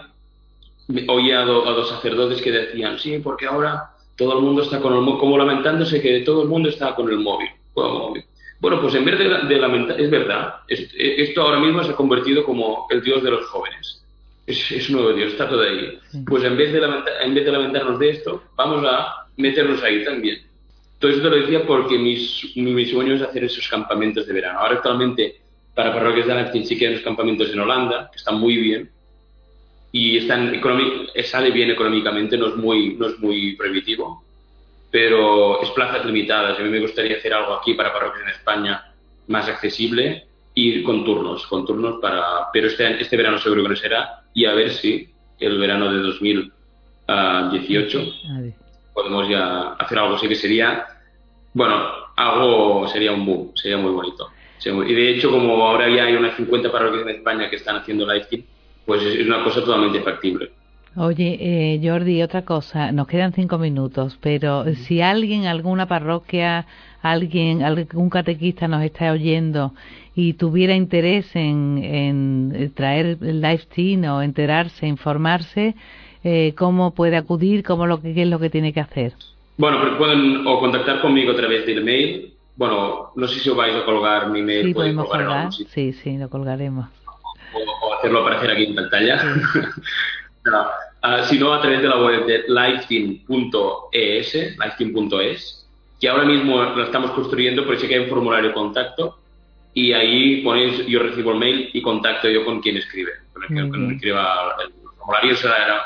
oía 1.08 1.42
a, 1.42 1.46
dos 1.46 1.90
sacerdotes 1.90 2.42
que 2.42 2.52
decían, 2.52 3.00
sí, 3.00 3.20
porque 3.20 3.48
ahora 3.48 3.92
todo 4.16 4.38
el 4.38 4.44
mundo 4.44 4.62
está 4.62 4.80
con 4.80 4.94
el 4.94 5.18
como 5.18 5.38
lamentándose 5.38 6.02
que 6.02 6.20
todo 6.22 6.44
el 6.44 6.50
mundo 6.50 6.70
está 6.70 6.94
con 6.96 7.10
el 7.10 7.18
móvil, 7.18 7.50
con 7.74 7.86
el 7.88 7.94
móvil. 7.94 8.26
Bueno, 8.60 8.82
pues 8.82 8.96
en 8.96 9.06
vez 9.06 9.20
de, 9.20 9.58
lamentar, 9.58 10.00
es 10.00 10.10
verdad, 10.10 10.56
esto 10.68 11.42
ahora 11.42 11.60
mismo 11.60 11.84
se 11.84 11.92
ha 11.92 11.96
convertido 11.96 12.44
como 12.44 12.88
el 12.90 13.02
Dios 13.02 13.22
de 13.22 13.32
los 13.32 13.46
jóvenes. 13.48 14.02
Es, 14.48 14.90
un 14.90 14.98
nuevo 14.98 15.14
Dios, 15.14 15.34
está 15.34 15.50
todo 15.50 15.62
ahí. 15.62 16.00
Pues 16.26 16.44
en 16.44 16.56
vez, 16.56 16.72
de 16.72 16.80
en 17.22 17.34
vez 17.34 17.46
de 17.46 17.52
lamentarnos 17.52 18.00
de 18.00 18.10
esto, 18.10 18.44
vamos 18.56 18.86
a 18.88 19.28
meternos 19.38 19.84
ahí 19.84 20.04
también. 20.06 20.40
Todo 21.00 21.12
esto 21.12 21.30
lo 21.30 21.36
decía 21.36 21.66
porque 21.66 21.98
mis, 21.98 22.56
mi 22.56 22.86
sueño 22.86 23.16
es 23.16 23.22
hacer 23.22 23.44
esos 23.44 23.68
campamentos 23.68 24.26
de 24.26 24.34
verano. 24.34 24.60
Ahora 24.60 24.76
actualmente 24.76 25.42
para 25.76 25.94
parroquias 25.94 26.26
de 26.26 26.34
Alactín 26.34 26.66
sí 26.66 26.78
que 26.78 26.88
hay 26.88 26.94
unos 26.94 27.04
campamentos 27.04 27.52
en 27.52 27.60
Holanda, 27.60 28.10
que 28.12 28.18
están 28.18 28.40
muy 28.40 28.56
bien, 28.56 28.90
y 29.92 30.18
están 30.18 30.62
sale 31.24 31.52
bien 31.52 31.72
económicamente, 31.72 32.38
no 32.38 32.48
es 32.48 32.56
muy, 32.56 32.96
no 32.96 33.08
es 33.08 33.20
muy 33.20 33.56
prohibitivo 33.56 34.25
pero 34.96 35.62
es 35.62 35.70
plazas 35.72 36.06
limitadas. 36.06 36.58
A 36.58 36.64
mí 36.64 36.70
me 36.70 36.80
gustaría 36.80 37.18
hacer 37.18 37.34
algo 37.34 37.56
aquí 37.56 37.74
para 37.74 37.92
parroquias 37.92 38.24
en 38.24 38.30
España 38.30 38.94
más 39.28 39.50
accesible 39.50 40.26
y 40.54 40.82
con 40.84 41.04
turnos, 41.04 41.46
con 41.48 41.66
turnos 41.66 42.00
para... 42.00 42.50
Pero 42.54 42.68
este, 42.68 43.02
este 43.02 43.18
verano 43.18 43.38
seguro 43.38 43.64
que 43.64 43.70
no 43.70 43.76
será 43.76 44.24
y 44.34 44.46
a 44.46 44.54
ver 44.54 44.72
si 44.72 45.10
el 45.38 45.60
verano 45.60 45.92
de 45.92 46.00
2018 46.00 48.04
podemos 48.94 49.28
ya 49.28 49.74
hacer 49.74 50.00
algo 50.00 50.16
así 50.16 50.30
que 50.30 50.36
sería, 50.36 50.86
bueno, 51.54 51.88
algo 52.16 52.88
sería 52.88 53.12
un 53.12 53.26
boom, 53.26 53.52
sería 53.54 53.76
muy 53.76 53.92
bonito. 53.92 54.30
Y 54.64 54.94
de 54.94 55.10
hecho, 55.10 55.30
como 55.30 55.62
ahora 55.62 55.90
ya 55.90 56.06
hay 56.06 56.16
unas 56.16 56.38
50 56.38 56.72
parroquias 56.72 57.04
en 57.04 57.10
España 57.18 57.50
que 57.50 57.58
están 57.58 57.76
haciendo 57.76 58.08
live 58.08 58.46
pues 58.86 59.04
es 59.04 59.28
una 59.28 59.44
cosa 59.44 59.60
totalmente 59.60 60.00
factible. 60.00 60.54
Oye, 60.98 61.38
eh, 61.42 61.82
Jordi, 61.84 62.24
otra 62.24 62.44
cosa, 62.44 62.92
nos 62.94 63.08
quedan 63.08 63.34
cinco 63.34 63.58
minutos, 63.58 64.18
pero 64.22 64.64
si 64.74 65.02
alguien, 65.02 65.46
alguna 65.46 65.88
parroquia, 65.88 66.66
alguien, 67.02 67.64
algún 67.64 68.10
catequista 68.10 68.68
nos 68.70 68.82
está 68.82 69.12
oyendo 69.12 69.74
y 70.16 70.34
tuviera 70.34 70.74
interés 70.74 71.36
en, 71.36 71.82
en 71.84 72.72
traer 72.74 73.18
el 73.22 73.42
live 73.42 73.58
stream 73.58 74.06
o 74.06 74.22
enterarse, 74.22 74.88
informarse, 74.88 75.76
eh, 76.24 76.54
¿cómo 76.58 76.96
puede 76.96 77.18
acudir? 77.18 77.64
¿Cómo 77.64 77.86
lo 77.86 78.02
que, 78.02 78.14
¿Qué 78.14 78.24
es 78.24 78.30
lo 78.30 78.40
que 78.40 78.50
tiene 78.50 78.72
que 78.72 78.80
hacer? 78.80 79.14
Bueno, 79.58 79.80
pues 79.82 79.96
pueden 79.98 80.48
o 80.48 80.60
contactar 80.60 81.02
conmigo 81.02 81.34
a 81.34 81.36
través 81.36 81.66
del 81.66 81.84
mail. 81.84 82.34
Bueno, 82.56 83.12
no 83.16 83.28
sé 83.28 83.40
si 83.42 83.50
os 83.50 83.58
vais 83.58 83.76
a 83.76 83.84
colgar 83.84 84.30
mi 84.30 84.42
mail. 84.42 84.68
Sí, 84.68 84.74
podemos 84.74 85.10
colgar. 85.10 85.52
Sí, 85.52 85.92
sí, 85.92 86.18
lo 86.18 86.30
colgaremos. 86.30 86.88
O, 87.54 87.94
hacerlo 87.94 88.22
aparecer 88.22 88.52
aquí 88.52 88.66
en 88.66 88.76
pantalla. 88.76 89.24
no, 90.46 90.66
uh, 91.06 91.24
sino 91.26 91.54
a 91.54 91.62
través 91.62 91.82
de 91.82 91.88
la 91.88 92.02
web 92.02 92.26
de 92.26 92.44
liveteam.es, 92.48 94.34
liveteam.es, 94.34 95.68
que 96.00 96.10
ahora 96.10 96.26
mismo 96.26 96.62
lo 96.62 96.84
estamos 96.84 97.12
construyendo, 97.12 97.66
por 97.66 97.76
eso 97.76 97.88
que 97.88 97.96
hay 97.96 98.02
un 98.02 98.10
formulario 98.10 98.50
de 98.50 98.54
contacto 98.54 99.20
y 99.74 99.92
ahí 99.94 100.42
ponéis, 100.42 100.86
yo 100.88 101.00
recibo 101.00 101.32
el 101.32 101.40
mail 101.40 101.70
y 101.74 101.82
contacto 101.82 102.30
yo 102.30 102.46
con 102.46 102.62
quien 102.62 102.78
escribe, 102.78 103.12
con 103.34 103.44
el 103.44 103.50
que, 103.72 103.94
escriba 103.96 104.56
el 104.64 104.72
formulario 104.98 105.36
será 105.36 105.86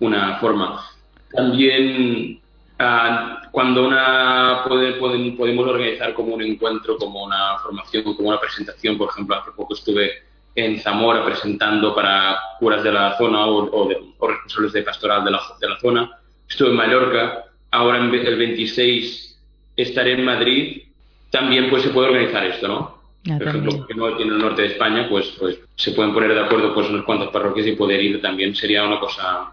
una 0.00 0.38
forma. 0.38 0.84
También 1.32 2.40
ah, 2.78 3.42
cuando 3.52 3.86
una 3.86 4.64
podemos 4.64 5.66
organizar 5.68 6.12
como 6.14 6.34
un 6.34 6.42
encuentro, 6.42 6.96
como 6.96 7.24
una 7.24 7.58
formación, 7.58 8.02
como 8.02 8.28
una 8.28 8.40
presentación, 8.40 8.98
por 8.98 9.10
ejemplo, 9.10 9.36
hace 9.36 9.50
poco 9.52 9.74
estuve 9.74 10.27
en 10.64 10.80
Zamora 10.80 11.24
presentando 11.24 11.94
para 11.94 12.38
curas 12.58 12.82
de 12.82 12.92
la 12.92 13.16
zona 13.16 13.46
o, 13.46 13.88
responsables 14.20 14.72
de 14.72 14.82
pastoral 14.82 15.24
de 15.24 15.30
la, 15.30 15.40
de 15.60 15.68
la 15.68 15.78
zona. 15.78 16.10
Estuve 16.48 16.70
en 16.70 16.76
Mallorca, 16.76 17.44
ahora 17.70 17.98
el 17.98 18.36
26 18.36 19.40
estaré 19.76 20.12
en 20.12 20.24
Madrid 20.24 20.82
también 21.30 21.68
pues 21.68 21.82
se 21.82 21.90
puede 21.90 22.08
organizar 22.08 22.44
esto, 22.44 22.68
¿no? 22.68 22.98
Ah, 23.30 23.38
Por 23.38 23.48
ejemplo, 23.48 23.86
que 23.86 23.94
no 23.94 24.16
tiene 24.16 24.32
el 24.32 24.38
norte 24.38 24.62
de 24.62 24.68
España, 24.68 25.06
pues, 25.08 25.26
pues 25.38 25.58
se 25.76 25.92
pueden 25.92 26.14
poner 26.14 26.32
de 26.32 26.40
acuerdo 26.40 26.74
pues 26.74 26.88
unas 26.88 27.04
cuantas 27.04 27.28
parroquias 27.28 27.66
y 27.66 27.72
poder 27.72 28.02
ir 28.02 28.22
también 28.22 28.54
sería 28.54 28.84
una 28.84 28.98
cosa 28.98 29.52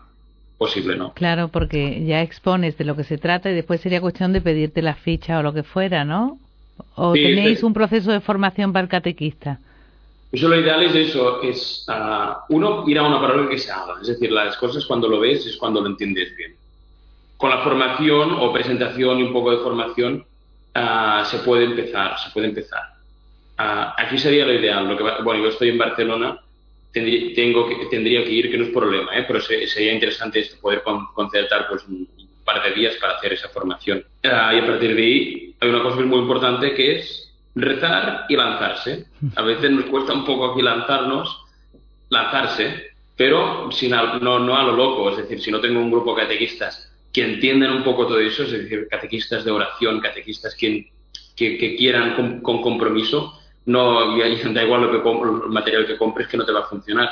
posible, 0.58 0.96
¿no? 0.96 1.14
Claro, 1.14 1.50
porque 1.50 2.06
ya 2.06 2.22
expones 2.22 2.78
de 2.78 2.86
lo 2.86 2.96
que 2.96 3.04
se 3.04 3.18
trata 3.18 3.52
y 3.52 3.54
después 3.54 3.82
sería 3.82 4.00
cuestión 4.00 4.32
de 4.32 4.42
pedirte 4.42 4.82
la 4.82 4.96
ficha 4.96 5.40
o 5.40 5.44
lo 5.44 5.54
que 5.54 5.64
fuera, 5.64 6.06
¿no? 6.06 6.40
¿O 6.96 7.14
tenéis 7.14 7.64
un 7.64 7.74
proceso 7.74 8.12
de 8.12 8.22
formación 8.22 8.72
para 8.72 8.84
el 8.84 8.90
catequista? 8.90 9.60
Eso 10.36 10.48
lo 10.48 10.60
ideal 10.60 10.84
es 10.84 10.96
eso, 10.96 11.42
es 11.42 11.86
uh, 11.88 12.54
uno 12.54 12.84
ir 12.88 13.00
a 13.00 13.04
una 13.04 13.22
parroquia 13.22 13.50
que 13.50 13.58
se 13.58 13.72
haga, 13.72 13.96
es 14.02 14.08
decir, 14.08 14.32
las 14.32 14.58
cosas 14.58 14.86
cuando 14.86 15.08
lo 15.08 15.20
ves 15.20 15.46
es 15.46 15.58
cuando 15.58 15.82
lo 15.82 15.88
entiendes 15.88 16.36
bien. 16.36 16.56
Con 17.38 17.50
la 17.50 17.64
formación 17.64 18.32
o 18.32 18.54
presentación 18.54 19.20
y 19.20 19.24
un 19.24 19.34
poco 19.34 19.52
de 19.52 19.58
formación 19.58 20.26
Ah, 20.78 21.24
se 21.26 21.40
puede 21.40 21.64
empezar, 21.64 22.20
se 22.20 22.30
puede 22.32 22.48
empezar. 22.48 22.82
Ah, 23.58 23.96
aquí 23.98 24.18
sería 24.18 24.46
lo 24.46 24.54
ideal. 24.54 24.86
Lo 24.90 24.98
que, 24.98 25.04
bueno, 25.24 25.42
yo 25.42 25.50
estoy 25.50 25.70
en 25.70 25.78
Barcelona, 25.78 26.38
tendría, 26.92 27.34
tengo 27.34 27.66
que, 27.66 27.86
tendría 27.86 28.26
que 28.26 28.32
ir, 28.32 28.52
que 28.52 28.58
no 28.58 28.66
es 28.66 28.72
problema, 28.72 29.18
¿eh? 29.18 29.24
pero 29.26 29.40
sería 29.40 29.94
interesante 29.94 30.42
esto, 30.42 30.58
poder 30.60 30.84
concertar 31.14 31.70
pues, 31.70 31.86
un, 31.88 32.08
par 32.44 32.62
de 32.62 32.76
días 32.76 32.96
para 32.98 33.14
hacer 33.16 33.34
esa 33.34 33.50
formación. 33.50 34.06
Y 34.22 34.28
a 34.28 34.66
partir 34.68 34.96
de 34.96 35.02
ahí 35.02 35.56
hay 35.62 35.70
una 35.70 35.82
cosa 35.82 36.02
muy 36.02 36.20
importante 36.20 36.76
que 36.76 37.00
es 37.00 37.25
rezar 37.56 38.26
y 38.30 38.36
lanzarse. 38.36 39.06
A 39.36 39.42
veces 39.42 39.72
nos 39.72 39.86
cuesta 39.86 40.14
un 40.14 40.26
poco 40.26 40.52
aquí 40.52 40.62
lanzarnos, 40.62 41.44
lanzarse, 42.10 42.92
pero 43.16 43.72
sin, 43.72 43.92
no, 43.92 44.40
no 44.40 44.58
a 44.58 44.64
lo 44.64 44.74
loco. 44.74 45.10
Es 45.10 45.18
decir, 45.18 45.42
si 45.42 45.52
no 45.52 45.62
tengo 45.62 45.80
un 45.80 45.92
grupo 45.92 46.16
de 46.16 46.24
catequistas 46.24 46.92
que 47.12 47.24
entiendan 47.24 47.72
un 47.72 47.84
poco 47.84 48.08
todo 48.08 48.20
eso, 48.20 48.44
es 48.44 48.52
decir, 48.52 48.88
catequistas 48.90 49.46
de 49.46 49.52
oración, 49.52 50.02
catequistas 50.02 50.54
que, 50.54 50.92
que, 51.36 51.76
quieran 51.78 52.42
con, 52.42 52.62
compromiso, 52.62 53.40
no 53.66 54.18
da 54.18 54.64
igual 54.64 54.82
lo 54.82 54.92
que 54.92 55.46
el 55.46 55.50
material 55.50 55.88
que 55.88 55.98
compres 55.98 56.28
que 56.28 56.36
no 56.38 56.46
te 56.46 56.52
va 56.52 56.60
a 56.60 56.68
funcionar. 56.68 57.10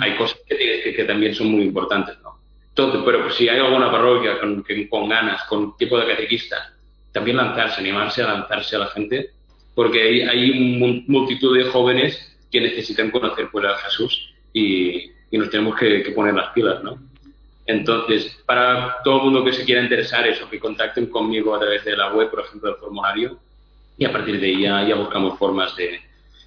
Hay 0.00 0.16
cosas 0.16 0.40
que, 0.46 0.92
que, 0.94 1.04
también 1.04 1.34
son 1.34 1.46
muy 1.46 1.62
importantes, 1.62 2.18
¿no? 2.22 2.38
Entonces, 2.68 3.00
pero 3.04 3.30
si 3.30 3.48
hay 3.48 3.60
alguna 3.60 3.90
parroquia 3.90 4.40
con, 4.40 4.64
con 4.88 5.08
ganas, 5.08 5.44
con 5.44 5.76
tipo 5.76 5.98
de 5.98 6.06
catequista, 6.06 6.72
también 7.12 7.36
lanzarse, 7.36 7.80
animarse 7.80 8.22
a 8.22 8.26
lanzarse 8.26 8.76
a 8.76 8.80
la 8.80 8.86
gente, 8.88 9.30
porque 9.74 10.02
hay, 10.02 10.20
hay 10.22 11.04
multitud 11.06 11.56
de 11.56 11.64
jóvenes 11.64 12.36
que 12.50 12.60
necesitan 12.60 13.10
conocer 13.10 13.48
pues, 13.50 13.64
a 13.64 13.76
Jesús 13.78 14.34
y, 14.52 15.10
y 15.30 15.38
nos 15.38 15.50
tenemos 15.50 15.76
que, 15.76 16.02
que 16.02 16.10
poner 16.12 16.34
las 16.34 16.52
pilas, 16.52 16.82
¿no? 16.82 16.98
Entonces, 17.66 18.36
para 18.46 18.96
todo 19.04 19.18
el 19.18 19.24
mundo 19.24 19.44
que 19.44 19.52
se 19.52 19.64
quiera 19.64 19.82
interesar 19.82 20.26
eso, 20.26 20.50
que 20.50 20.58
contacten 20.58 21.06
conmigo 21.06 21.54
a 21.54 21.60
través 21.60 21.84
de 21.84 21.96
la 21.96 22.12
web, 22.12 22.28
por 22.28 22.40
ejemplo, 22.40 22.70
del 22.70 22.80
formulario, 22.80 23.38
y 23.96 24.04
a 24.04 24.12
partir 24.12 24.40
de 24.40 24.46
ahí 24.46 24.62
ya, 24.62 24.94
buscamos 24.96 25.38
formas 25.38 25.76
de... 25.76 26.00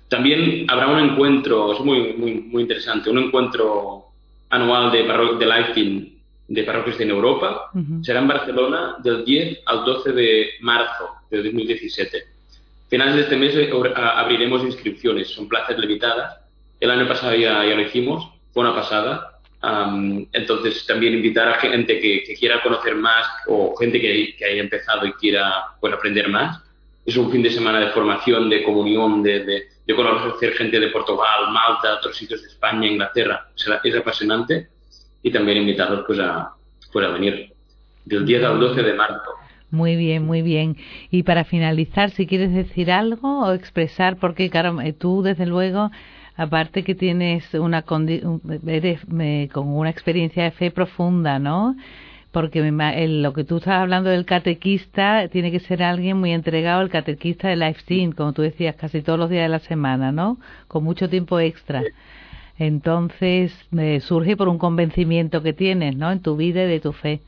También 0.10 0.66
habrá 0.70 0.88
un 0.88 1.00
encuentro, 1.00 1.74
es 1.74 1.80
muy, 1.80 2.14
muy, 2.14 2.34
muy 2.34 2.64
interesante, 2.64 3.10
un 3.10 3.20
encuentro 3.20 4.06
anual 4.50 4.92
de, 4.92 5.04
de 5.04 5.46
Life 5.46 6.12
de 6.48 6.64
parroquias 6.64 7.00
en 7.00 7.10
Europa. 7.10 7.72
Será 8.02 8.20
en 8.20 8.28
Barcelona 8.28 8.98
del 9.02 9.24
10 9.24 9.62
al 9.66 9.86
12 9.86 10.12
de 10.12 10.50
marzo 10.62 11.10
de 11.30 11.44
2017. 11.44 12.33
Finales 12.94 13.16
de 13.16 13.22
este 13.22 13.36
mes 13.36 13.56
eh, 13.56 13.72
abriremos 13.96 14.64
inscripciones, 14.64 15.30
son 15.30 15.50
plazas 15.50 15.80
limitadas. 15.80 16.40
El 16.80 16.92
año 16.92 17.08
pasado 17.08 17.34
ya, 17.34 17.66
ya 17.66 17.74
lo 17.74 17.82
hicimos, 17.82 18.30
fue 18.54 18.62
una 18.62 18.76
pasada 18.76 19.34
entonces, 20.34 20.86
también 20.86 21.14
invitar 21.14 21.48
a 21.48 21.56
gente 21.56 22.00
que, 22.00 22.24
quiera 22.38 22.62
conocer 22.62 22.96
más 22.96 23.26
o 23.48 23.76
gente 23.78 24.00
que, 24.00 24.36
que, 24.38 24.46
haya 24.46 24.62
empezado 24.62 25.08
y 25.08 25.14
quiera 25.14 25.64
pues, 25.80 25.92
aprender 25.94 26.28
más. 26.30 26.62
Es 27.04 27.16
un 27.18 27.32
fin 27.32 27.42
de 27.42 27.50
semana 27.50 27.80
de 27.80 27.92
formación, 27.92 28.48
de 28.50 28.64
comunión, 28.64 29.24
de, 29.24 29.70
de, 29.88 29.96
conocer 29.96 30.54
gente 30.54 30.80
de 30.80 30.90
Portugal, 30.90 31.50
Malta, 31.52 31.96
otros 31.96 32.16
sitios 32.16 32.42
de 32.42 32.50
España, 32.50 32.88
Inglaterra. 32.88 33.48
Es, 33.84 33.96
apasionante. 33.96 34.68
Y 35.22 35.32
también 35.32 35.60
invitarlos 35.60 36.04
pues, 36.06 36.20
a, 36.20 36.54
pues, 36.92 37.08
a 37.08 37.10
venir 37.10 37.54
del 38.06 38.26
10 38.26 38.44
al 38.44 38.60
12 38.60 38.84
de 38.84 38.94
marzo. 38.94 39.32
Muy 39.74 39.96
bien, 39.96 40.24
muy 40.24 40.44
bien. 40.44 40.78
Y 41.10 41.24
para 41.24 41.46
finalizar, 41.46 42.12
si 42.12 42.28
quieres 42.28 42.54
decir 42.54 42.92
algo 42.92 43.40
o 43.48 43.54
expresar, 43.54 44.18
porque 44.18 44.52
claro, 44.52 44.78
tú 45.00 45.24
desde 45.24 45.48
luego 45.48 45.90
aparte 46.36 46.84
que 46.84 46.94
tienes 46.94 47.52
una 47.56 47.84
eres 48.68 49.00
con 49.52 49.68
una 49.68 49.90
experiencia 49.90 50.44
de 50.44 50.52
fe 50.52 50.70
profunda, 50.70 51.40
¿no? 51.40 51.76
Porque 52.32 52.62
lo 52.62 53.34
que 53.34 53.44
tú 53.46 53.58
estás 53.58 53.82
hablando 53.82 54.12
del 54.12 54.26
catequista 54.26 55.28
tiene 55.30 55.50
que 55.52 55.60
ser 55.60 55.82
alguien 55.82 56.18
muy 56.20 56.34
entregado 56.34 56.82
al 56.82 56.92
catequista 56.92 57.48
de 57.48 57.56
Life 57.56 58.12
como 58.16 58.32
tú 58.34 58.44
decías, 58.44 58.76
casi 58.76 59.02
todos 59.02 59.18
los 59.18 59.32
días 59.32 59.46
de 59.46 59.50
la 59.50 59.60
semana, 59.60 60.12
¿no? 60.12 60.38
Con 60.68 60.84
mucho 60.84 61.10
tiempo 61.10 61.40
extra. 61.40 61.82
Entonces, 62.60 63.52
me 63.72 64.00
surge 64.02 64.38
por 64.38 64.50
un 64.50 64.60
convencimiento 64.60 65.42
que 65.42 65.54
tienes, 65.54 65.96
¿no? 65.96 66.12
En 66.12 66.20
tu 66.20 66.36
vida 66.36 66.64
y 66.64 66.68
de 66.68 66.80
tu 66.80 66.94
fe. 66.94 67.22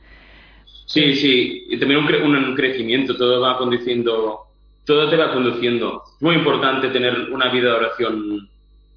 Sí, 0.86 1.14
sí, 1.14 1.66
y 1.68 1.78
también 1.78 2.00
un, 2.00 2.36
un 2.36 2.54
crecimiento, 2.54 3.16
todo 3.16 3.40
va 3.40 3.58
conduciendo, 3.58 4.46
todo 4.84 5.10
te 5.10 5.16
va 5.16 5.32
conduciendo. 5.32 6.02
Es 6.14 6.22
muy 6.22 6.36
importante 6.36 6.88
tener 6.88 7.30
una 7.32 7.50
vida 7.50 7.70
de 7.70 7.76
oración 7.76 8.48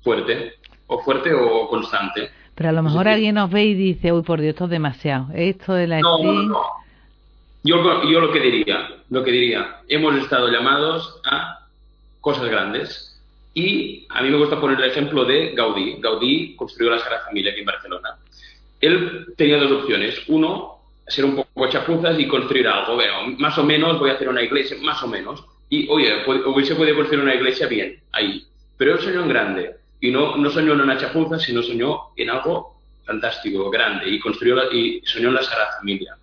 fuerte, 0.03 0.53
o 0.87 0.99
fuerte 0.99 1.33
o 1.33 1.67
constante. 1.67 2.29
Pero 2.55 2.69
a 2.69 2.73
lo 2.73 2.83
mejor 2.83 3.07
alguien 3.07 3.35
nos 3.35 3.49
ve 3.49 3.65
y 3.65 3.73
dice, 3.73 4.11
uy, 4.11 4.21
por 4.21 4.41
Dios, 4.41 4.51
esto 4.51 4.65
es 4.65 4.69
demasiado. 4.71 5.27
Esto 5.33 5.73
de 5.73 5.87
la 5.87 5.99
no, 6.01 6.21
no, 6.43 6.61
Yo, 7.63 8.03
yo 8.03 8.19
lo 8.19 8.31
que 8.31 8.39
diría, 8.39 8.89
lo 9.09 9.23
que 9.23 9.31
diría, 9.31 9.77
hemos 9.87 10.15
estado 10.15 10.49
llamados 10.49 11.21
a 11.25 11.67
cosas 12.21 12.49
grandes. 12.49 13.05
Y 13.53 14.05
a 14.09 14.21
mí 14.21 14.29
me 14.29 14.37
gusta 14.37 14.59
poner 14.59 14.79
el 14.79 14.91
ejemplo 14.91 15.25
de 15.25 15.53
Gaudí. 15.55 15.97
Gaudí 15.99 16.55
construyó 16.55 16.91
la 16.91 16.99
Sagrada 16.99 17.25
Familia 17.25 17.51
aquí 17.51 17.61
en 17.61 17.65
Barcelona. 17.65 18.09
Él 18.81 19.33
tenía 19.37 19.57
dos 19.57 19.71
opciones. 19.71 20.21
Uno, 20.27 20.78
ser 21.09 21.25
un 21.25 21.35
poco 21.35 21.69
chapuzas 21.69 22.19
y 22.19 22.27
construir 22.27 22.67
algo. 22.67 22.95
Bueno, 22.95 23.35
más 23.37 23.57
o 23.57 23.63
menos 23.63 23.99
voy 23.99 24.11
a 24.11 24.13
hacer 24.13 24.29
una 24.29 24.41
iglesia, 24.41 24.77
más 24.81 25.01
o 25.03 25.07
menos. 25.07 25.43
Y, 25.69 25.87
oye, 25.89 26.23
se 26.65 26.75
puede 26.75 26.95
construir 26.95 27.23
una 27.23 27.35
iglesia 27.35 27.67
bien, 27.67 27.99
ahí. 28.11 28.43
Pero 28.77 28.93
él 28.93 28.99
soñó 28.99 29.23
en 29.23 29.29
grande. 29.29 29.75
Y 30.01 30.11
no, 30.11 30.37
no 30.37 30.49
soñó 30.49 30.73
en 30.73 30.81
una 30.81 30.97
chapuza, 30.97 31.37
sino 31.37 31.61
soñó 31.61 32.11
en 32.15 32.29
algo 32.29 32.79
fantástico, 33.05 33.69
grande, 33.69 34.07
y 34.07 34.19
construyó 34.19 34.55
la, 34.55 34.65
y 34.71 35.01
soñó 35.03 35.29
en 35.29 35.35
la 35.35 35.43
Sagrada 35.43 35.77
Familia. 35.79 36.15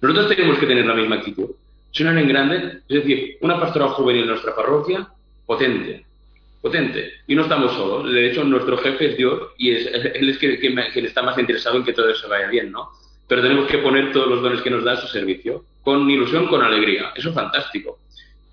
Nosotros 0.00 0.28
tenemos 0.28 0.58
que 0.58 0.66
tener 0.66 0.84
la 0.84 0.94
misma 0.94 1.16
actitud. 1.16 1.50
Soñar 1.90 2.18
en 2.18 2.28
grande, 2.28 2.80
es 2.88 3.02
decir, 3.02 3.38
una 3.40 3.58
pastoral 3.58 3.90
juvenil 3.90 4.22
en 4.22 4.28
nuestra 4.28 4.54
parroquia, 4.54 5.08
potente, 5.46 6.04
potente. 6.60 7.12
Y 7.26 7.34
no 7.34 7.42
estamos 7.42 7.72
solos. 7.72 8.12
De 8.12 8.30
hecho, 8.30 8.44
nuestro 8.44 8.76
jefe 8.76 9.12
es 9.12 9.16
Dios 9.16 9.52
y 9.56 9.70
es, 9.70 9.86
él 10.14 10.28
es 10.28 10.38
quien, 10.38 10.56
quien, 10.58 11.06
está 11.06 11.22
más 11.22 11.38
interesado 11.38 11.78
en 11.78 11.84
que 11.84 11.94
todo 11.94 12.10
eso 12.10 12.28
vaya 12.28 12.48
bien, 12.48 12.70
¿no? 12.72 12.90
Pero 13.26 13.42
tenemos 13.42 13.66
que 13.66 13.78
poner 13.78 14.12
todos 14.12 14.28
los 14.28 14.42
dones 14.42 14.60
que 14.62 14.70
nos 14.70 14.84
da 14.84 14.92
a 14.92 14.96
su 14.96 15.06
servicio, 15.08 15.64
con 15.82 16.08
ilusión, 16.10 16.46
con 16.46 16.62
alegría. 16.62 17.12
Eso 17.14 17.30
es 17.30 17.34
fantástico. 17.34 17.98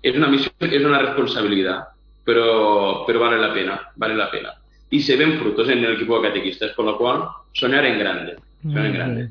es 0.02 0.16
una 0.16 0.28
misión, 0.28 0.52
es 0.60 0.84
una 0.84 0.98
responsabilidad, 0.98 1.88
pero, 2.24 3.04
pero 3.06 3.20
vale 3.20 3.38
la 3.38 3.52
pena, 3.52 3.80
vale 3.96 4.14
la 4.14 4.30
pena. 4.30 4.54
Y 4.90 5.00
se 5.00 5.16
ven 5.16 5.38
frutos 5.38 5.68
en 5.68 5.78
el 5.84 5.94
equipo 5.94 6.20
de 6.20 6.28
catequistas, 6.28 6.72
con 6.72 6.86
lo 6.86 6.98
cual 6.98 7.24
soñar 7.52 7.84
en 7.86 7.98
grande, 7.98 8.36
soñar 8.62 8.86
en 8.86 8.92
grande. 8.92 9.30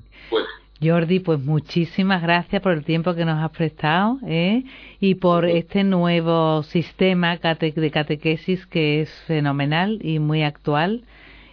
Jordi, 0.84 1.20
pues 1.20 1.40
muchísimas 1.40 2.24
gracias 2.24 2.60
por 2.62 2.72
el 2.72 2.84
tiempo 2.84 3.14
que 3.14 3.24
nos 3.24 3.40
has 3.44 3.52
prestado 3.52 4.18
¿eh? 4.26 4.64
y 5.00 5.16
por 5.16 5.46
este 5.46 5.84
nuevo 5.84 6.64
sistema 6.64 7.38
de 7.38 7.92
catequesis 7.92 8.66
que 8.66 9.02
es 9.02 9.12
fenomenal 9.28 10.00
y 10.02 10.18
muy 10.18 10.42
actual. 10.42 11.04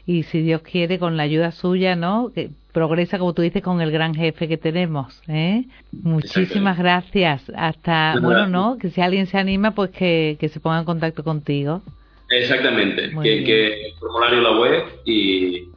Y 0.06 0.22
si 0.22 0.40
Dios 0.40 0.62
quiere, 0.62 0.98
con 0.98 1.18
la 1.18 1.24
ayuda 1.24 1.52
suya, 1.52 1.94
¿no? 1.94 2.32
Que 2.34 2.48
progresa, 2.72 3.18
como 3.18 3.34
tú 3.34 3.42
dices, 3.42 3.62
con 3.62 3.80
el 3.80 3.90
gran 3.90 4.14
jefe 4.14 4.48
que 4.48 4.56
tenemos. 4.56 5.20
¿eh? 5.28 5.64
Muchísimas 5.92 6.78
gracias. 6.78 7.42
Hasta, 7.56 8.16
bueno, 8.20 8.46
¿no? 8.46 8.78
Que 8.78 8.90
si 8.90 9.00
alguien 9.00 9.26
se 9.26 9.38
anima, 9.38 9.72
pues 9.72 9.90
que, 9.90 10.36
que 10.38 10.48
se 10.48 10.60
ponga 10.60 10.78
en 10.78 10.84
contacto 10.84 11.24
contigo. 11.24 11.82
Exactamente. 12.30 13.10
Que, 13.22 13.44
que, 13.44 13.94
formulario 13.98 14.40
la 14.42 14.58
web 14.58 14.84
y 15.04 15.68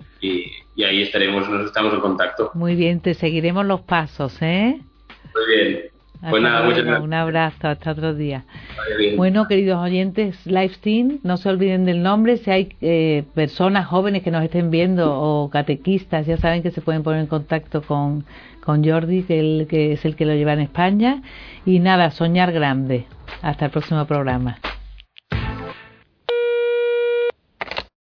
y 0.76 0.84
ahí 0.84 1.02
estaremos, 1.02 1.50
nos 1.50 1.66
estamos 1.66 1.94
en 1.94 2.00
contacto. 2.00 2.52
Muy 2.54 2.76
bien, 2.76 3.02
te 3.02 3.14
seguiremos 3.14 3.66
los 3.66 3.82
pasos, 3.82 4.42
¿eh? 4.42 4.80
Muy 5.36 5.56
bien. 5.56 5.82
Pues 6.30 6.44
nada, 6.44 6.64
muchas 6.64 6.84
gracias. 6.84 7.04
Un 7.04 7.14
abrazo, 7.14 7.68
hasta 7.68 7.92
otro 7.92 8.14
día. 8.14 8.44
Bueno, 9.18 9.48
queridos 9.48 9.80
oyentes, 9.80 10.38
Team, 10.82 11.20
no 11.24 11.38
se 11.38 11.50
olviden 11.50 11.86
del 11.86 12.04
nombre. 12.04 12.38
Si 12.38 12.52
hay 12.52 12.76
eh, 12.82 13.24
personas 13.34 13.88
jóvenes 13.88 14.22
que 14.22 14.30
nos 14.30 14.44
estén 14.44 14.70
viendo 14.70 15.14
o 15.20 15.50
catequistas, 15.50 16.28
ya 16.28 16.38
saben 16.38 16.62
que 16.62 16.70
se 16.70 16.82
pueden 16.82 17.02
poner 17.02 17.22
en 17.22 17.28
contacto 17.28 17.82
con, 17.82 18.26
con 18.64 18.84
Jordi, 18.84 19.24
que, 19.24 19.40
el, 19.40 19.68
que 19.68 19.94
es 19.94 20.06
el 20.06 20.16
que 20.16 20.26
lo 20.26 20.36
lleva 20.36 20.54
en 20.54 20.60
España. 20.60 21.24
Y 21.66 21.80
nada, 21.80 22.12
soñar 22.12 22.52
grande. 22.52 23.06
Hasta 23.42 23.66
el 23.66 23.72
próximo 23.72 24.06
programa. 24.06 24.58